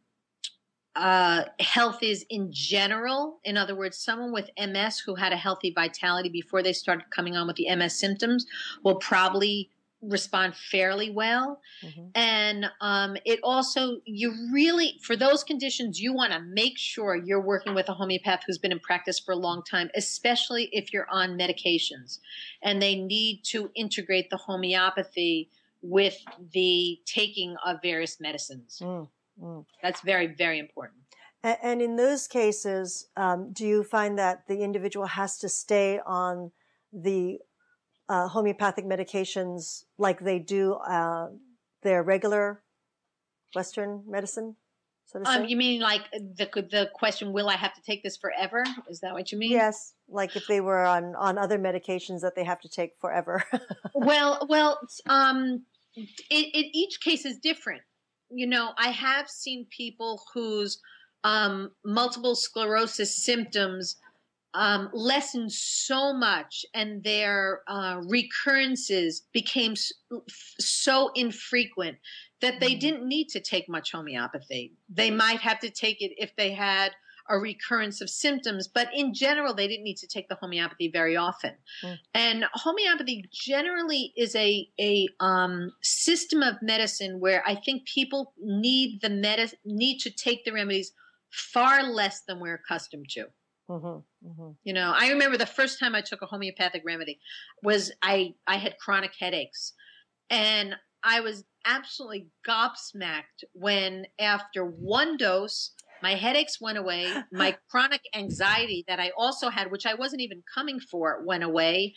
[0.95, 3.39] uh, health is in general.
[3.43, 7.36] In other words, someone with MS who had a healthy vitality before they started coming
[7.36, 8.45] on with the MS symptoms
[8.84, 9.70] will probably
[10.01, 11.59] respond fairly well.
[11.84, 12.05] Mm-hmm.
[12.16, 17.41] And um, it also, you really, for those conditions, you want to make sure you're
[17.41, 21.09] working with a homeopath who's been in practice for a long time, especially if you're
[21.12, 22.20] on medications
[22.64, 25.49] and they need to integrate the homeopathy
[25.82, 26.18] with
[26.54, 28.80] the taking of various medicines.
[28.82, 29.08] Mm,
[29.42, 29.66] mm.
[29.82, 31.02] That's very, very important.
[31.44, 36.00] And, and in those cases, um, do you find that the individual has to stay
[36.06, 36.52] on
[36.94, 37.40] the
[38.10, 41.28] uh, homeopathic medications like they do uh,
[41.82, 42.64] their regular
[43.56, 44.56] Western medicine?
[45.06, 48.64] So um, you mean like the the question, will I have to take this forever?
[48.90, 49.52] Is that what you mean?
[49.52, 53.44] Yes, like if they were on on other medications that they have to take forever.
[53.94, 55.66] well, well, um,
[55.96, 57.82] it, it, each case is different.
[58.30, 60.80] You know, I have seen people whose
[61.24, 63.98] um, multiple sclerosis symptoms
[64.54, 69.76] um, lessened so much and their uh, recurrences became
[70.60, 71.98] so infrequent
[72.42, 72.80] that they mm-hmm.
[72.80, 74.74] didn't need to take much homeopathy.
[74.89, 76.92] They might have to take it if they had
[77.30, 81.15] a recurrence of symptoms, but in general, they didn't need to take the homeopathy very
[81.15, 81.53] often.
[81.84, 81.99] Mm.
[82.13, 89.01] And homeopathy generally is a a um, system of medicine where I think people need
[89.01, 90.93] the medicine need to take the remedies
[91.30, 93.26] far less than we're accustomed to.
[93.69, 94.51] Mm-hmm, mm-hmm.
[94.63, 97.19] You know, I remember the first time I took a homeopathic remedy
[97.63, 99.74] was I I had chronic headaches,
[100.30, 105.72] and I was absolutely gobsmacked when after one dose
[106.02, 110.41] my headaches went away my chronic anxiety that i also had which i wasn't even
[110.54, 111.93] coming for went away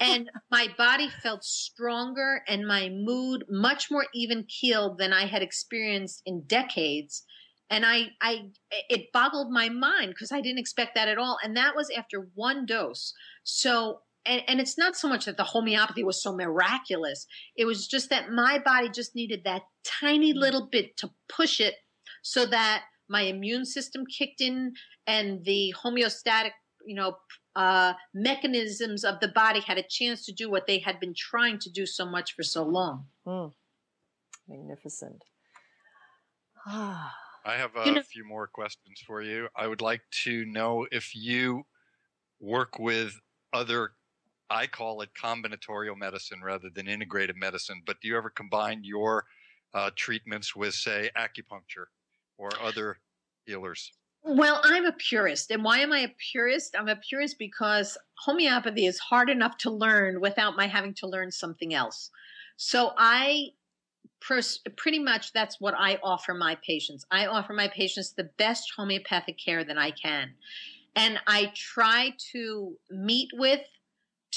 [0.00, 5.42] and my body felt stronger and my mood much more even keeled than i had
[5.42, 7.24] experienced in decades
[7.72, 8.50] and I, I,
[8.90, 11.38] it boggled my mind because I didn't expect that at all.
[11.42, 13.14] And that was after one dose.
[13.44, 17.26] So, and, and it's not so much that the homeopathy was so miraculous.
[17.56, 20.36] It was just that my body just needed that tiny mm.
[20.38, 21.76] little bit to push it
[22.22, 22.82] so that
[23.12, 24.72] my immune system kicked in
[25.06, 26.52] and the homeostatic,
[26.86, 27.18] you know,
[27.54, 31.58] uh, mechanisms of the body had a chance to do what they had been trying
[31.58, 33.04] to do so much for so long.
[33.26, 33.52] Mm.
[34.48, 35.22] Magnificent.
[36.66, 37.14] Ah.
[37.44, 39.48] I have a you know, few more questions for you.
[39.56, 41.64] I would like to know if you
[42.38, 43.18] work with
[43.52, 43.94] other,
[44.48, 49.24] I call it combinatorial medicine rather than integrated medicine, but do you ever combine your
[49.74, 51.86] uh, treatments with, say, acupuncture
[52.42, 52.98] or other
[53.46, 53.92] healers?
[54.24, 55.50] Well, I'm a purist.
[55.50, 56.76] And why am I a purist?
[56.78, 61.30] I'm a purist because homeopathy is hard enough to learn without my having to learn
[61.30, 62.10] something else.
[62.56, 63.48] So I
[64.76, 67.04] pretty much that's what I offer my patients.
[67.10, 70.30] I offer my patients the best homeopathic care that I can.
[70.94, 73.62] And I try to meet with,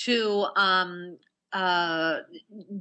[0.05, 1.17] to um,
[1.53, 2.19] uh,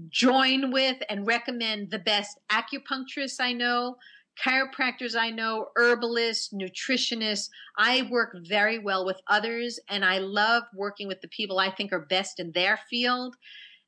[0.09, 3.97] join with, and recommend the best acupuncturists I know,
[4.43, 7.49] chiropractors I know, herbalists, nutritionists.
[7.79, 11.93] I work very well with others, and I love working with the people I think
[11.93, 13.37] are best in their field.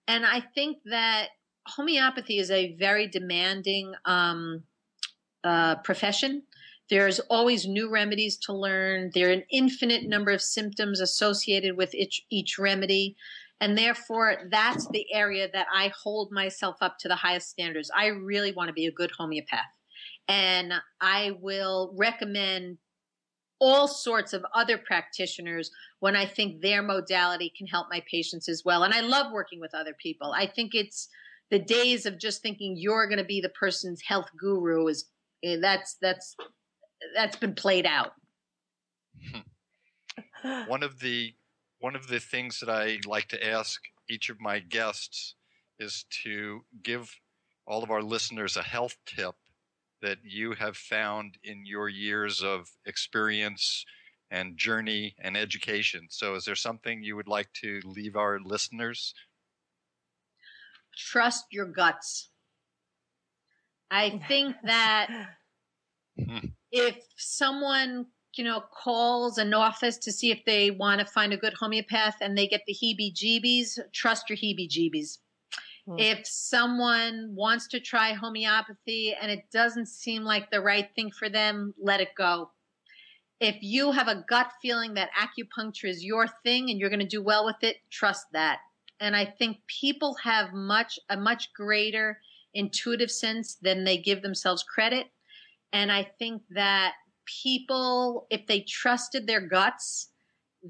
[0.09, 1.28] And I think that
[1.66, 4.62] homeopathy is a very demanding um,
[5.42, 6.42] uh, profession.
[6.88, 9.11] There's always new remedies to learn.
[9.12, 13.16] There are an infinite number of symptoms associated with each, each remedy.
[13.61, 17.90] And therefore, that's the area that I hold myself up to the highest standards.
[17.97, 19.72] I really want to be a good homeopath.
[20.29, 22.79] And I will recommend
[23.59, 25.70] all sorts of other practitioners
[26.01, 28.83] when I think their modality can help my patients as well.
[28.83, 30.33] And I love working with other people.
[30.33, 31.09] I think it's
[31.51, 35.07] the days of just thinking you're going to be the person's health guru is
[35.45, 36.35] eh, that's that's
[37.14, 38.12] that's been played out.
[40.66, 41.35] one of the
[41.79, 45.35] one of the things that I like to ask each of my guests
[45.79, 47.14] is to give
[47.66, 49.35] all of our listeners a health tip
[50.03, 53.84] that you have found in your years of experience
[54.30, 56.07] and journey and education.
[56.11, 59.14] So, is there something you would like to leave our listeners?
[60.97, 62.30] Trust your guts.
[63.90, 65.09] I think that
[66.72, 71.36] if someone you know calls an office to see if they want to find a
[71.36, 75.18] good homeopath and they get the heebie-jeebies, trust your heebie-jeebies.
[75.87, 75.99] Hmm.
[75.99, 81.28] If someone wants to try homeopathy and it doesn't seem like the right thing for
[81.28, 82.51] them, let it go
[83.41, 87.07] if you have a gut feeling that acupuncture is your thing and you're going to
[87.07, 88.59] do well with it, trust that.
[88.99, 92.18] And I think people have much a much greater
[92.55, 95.09] intuitive sense than they give themselves credit.
[95.72, 96.95] And I think that
[97.43, 100.09] people, if they trusted their guts,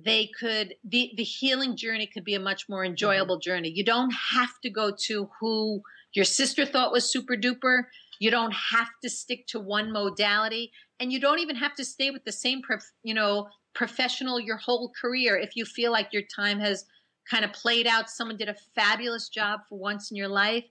[0.05, 3.51] they could the the healing journey could be a much more enjoyable mm-hmm.
[3.51, 3.73] journey.
[3.75, 5.83] You don't have to go to who
[6.13, 7.85] your sister thought was super duper.
[8.19, 12.11] You don't have to stick to one modality and you don't even have to stay
[12.11, 16.23] with the same prof, you know professional your whole career if you feel like your
[16.35, 16.85] time has
[17.31, 20.65] kind of played out someone did a fabulous job for once in your life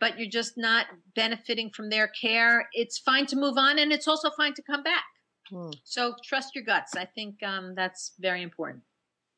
[0.00, 4.08] but you're just not benefiting from their care it's fine to move on and it's
[4.08, 5.04] also fine to come back
[5.50, 5.70] hmm.
[5.84, 8.82] so trust your guts i think um, that's very important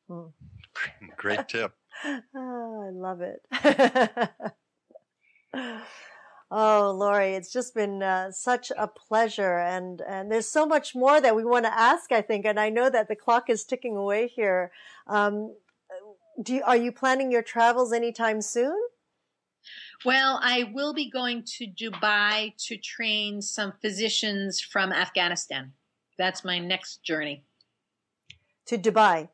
[0.09, 0.27] hmm.
[1.17, 1.73] great tip
[2.35, 3.41] oh, i love it
[6.51, 11.19] Oh, Lauri, it's just been uh, such a pleasure, and and there's so much more
[11.19, 12.11] that we want to ask.
[12.11, 14.71] I think, and I know that the clock is ticking away here.
[15.07, 15.55] Um,
[16.41, 18.77] do you, are you planning your travels anytime soon?
[20.03, 25.73] Well, I will be going to Dubai to train some physicians from Afghanistan.
[26.17, 27.43] That's my next journey.
[28.67, 29.29] To Dubai.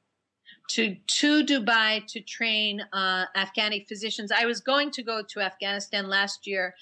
[0.72, 4.32] To to Dubai to train uh, Afghani physicians.
[4.32, 6.76] I was going to go to Afghanistan last year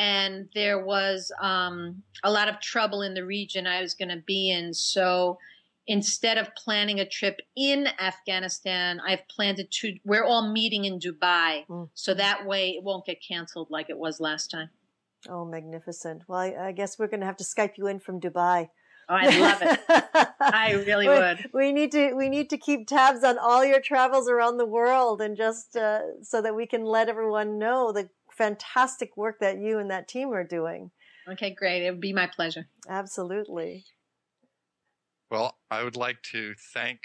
[0.00, 4.22] and there was um, a lot of trouble in the region I was going to
[4.26, 4.72] be in.
[4.72, 5.38] So
[5.86, 10.98] instead of planning a trip in Afghanistan, I've planned it to, we're all meeting in
[10.98, 11.66] Dubai.
[11.68, 11.90] Mm.
[11.92, 14.70] So that way it won't get canceled like it was last time.
[15.28, 16.22] Oh, magnificent.
[16.26, 18.70] Well, I, I guess we're going to have to Skype you in from Dubai.
[19.10, 20.28] Oh, I'd love it.
[20.40, 21.50] I really we, would.
[21.52, 25.20] We need to we need to keep tabs on all your travels around the world,
[25.20, 29.78] and just uh, so that we can let everyone know the fantastic work that you
[29.80, 30.92] and that team are doing.
[31.28, 31.84] Okay, great.
[31.84, 32.68] It would be my pleasure.
[32.88, 33.84] Absolutely.
[35.28, 37.00] Well, I would like to thank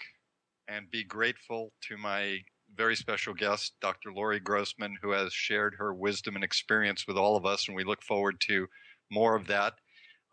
[0.67, 2.39] and be grateful to my
[2.75, 4.13] very special guest, Dr.
[4.13, 7.83] Lauri Grossman, who has shared her wisdom and experience with all of us, and we
[7.83, 8.67] look forward to
[9.11, 9.73] more of that.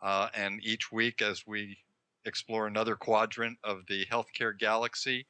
[0.03, 1.77] Uh, and each week, as we
[2.25, 5.25] explore another quadrant of the healthcare galaxy,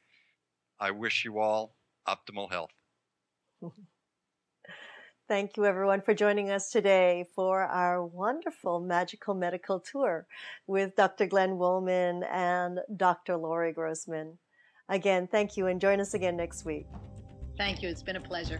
[0.79, 1.75] I wish you all
[2.07, 2.71] optimal health.
[5.29, 10.27] Thank you, everyone, for joining us today for our wonderful magical medical tour
[10.67, 11.27] with Dr.
[11.27, 13.37] Glenn Woolman and Dr.
[13.37, 14.37] Lauri Grossman.
[14.89, 16.87] Again, thank you, and join us again next week.
[17.57, 17.89] Thank you.
[17.89, 18.59] It's been a pleasure.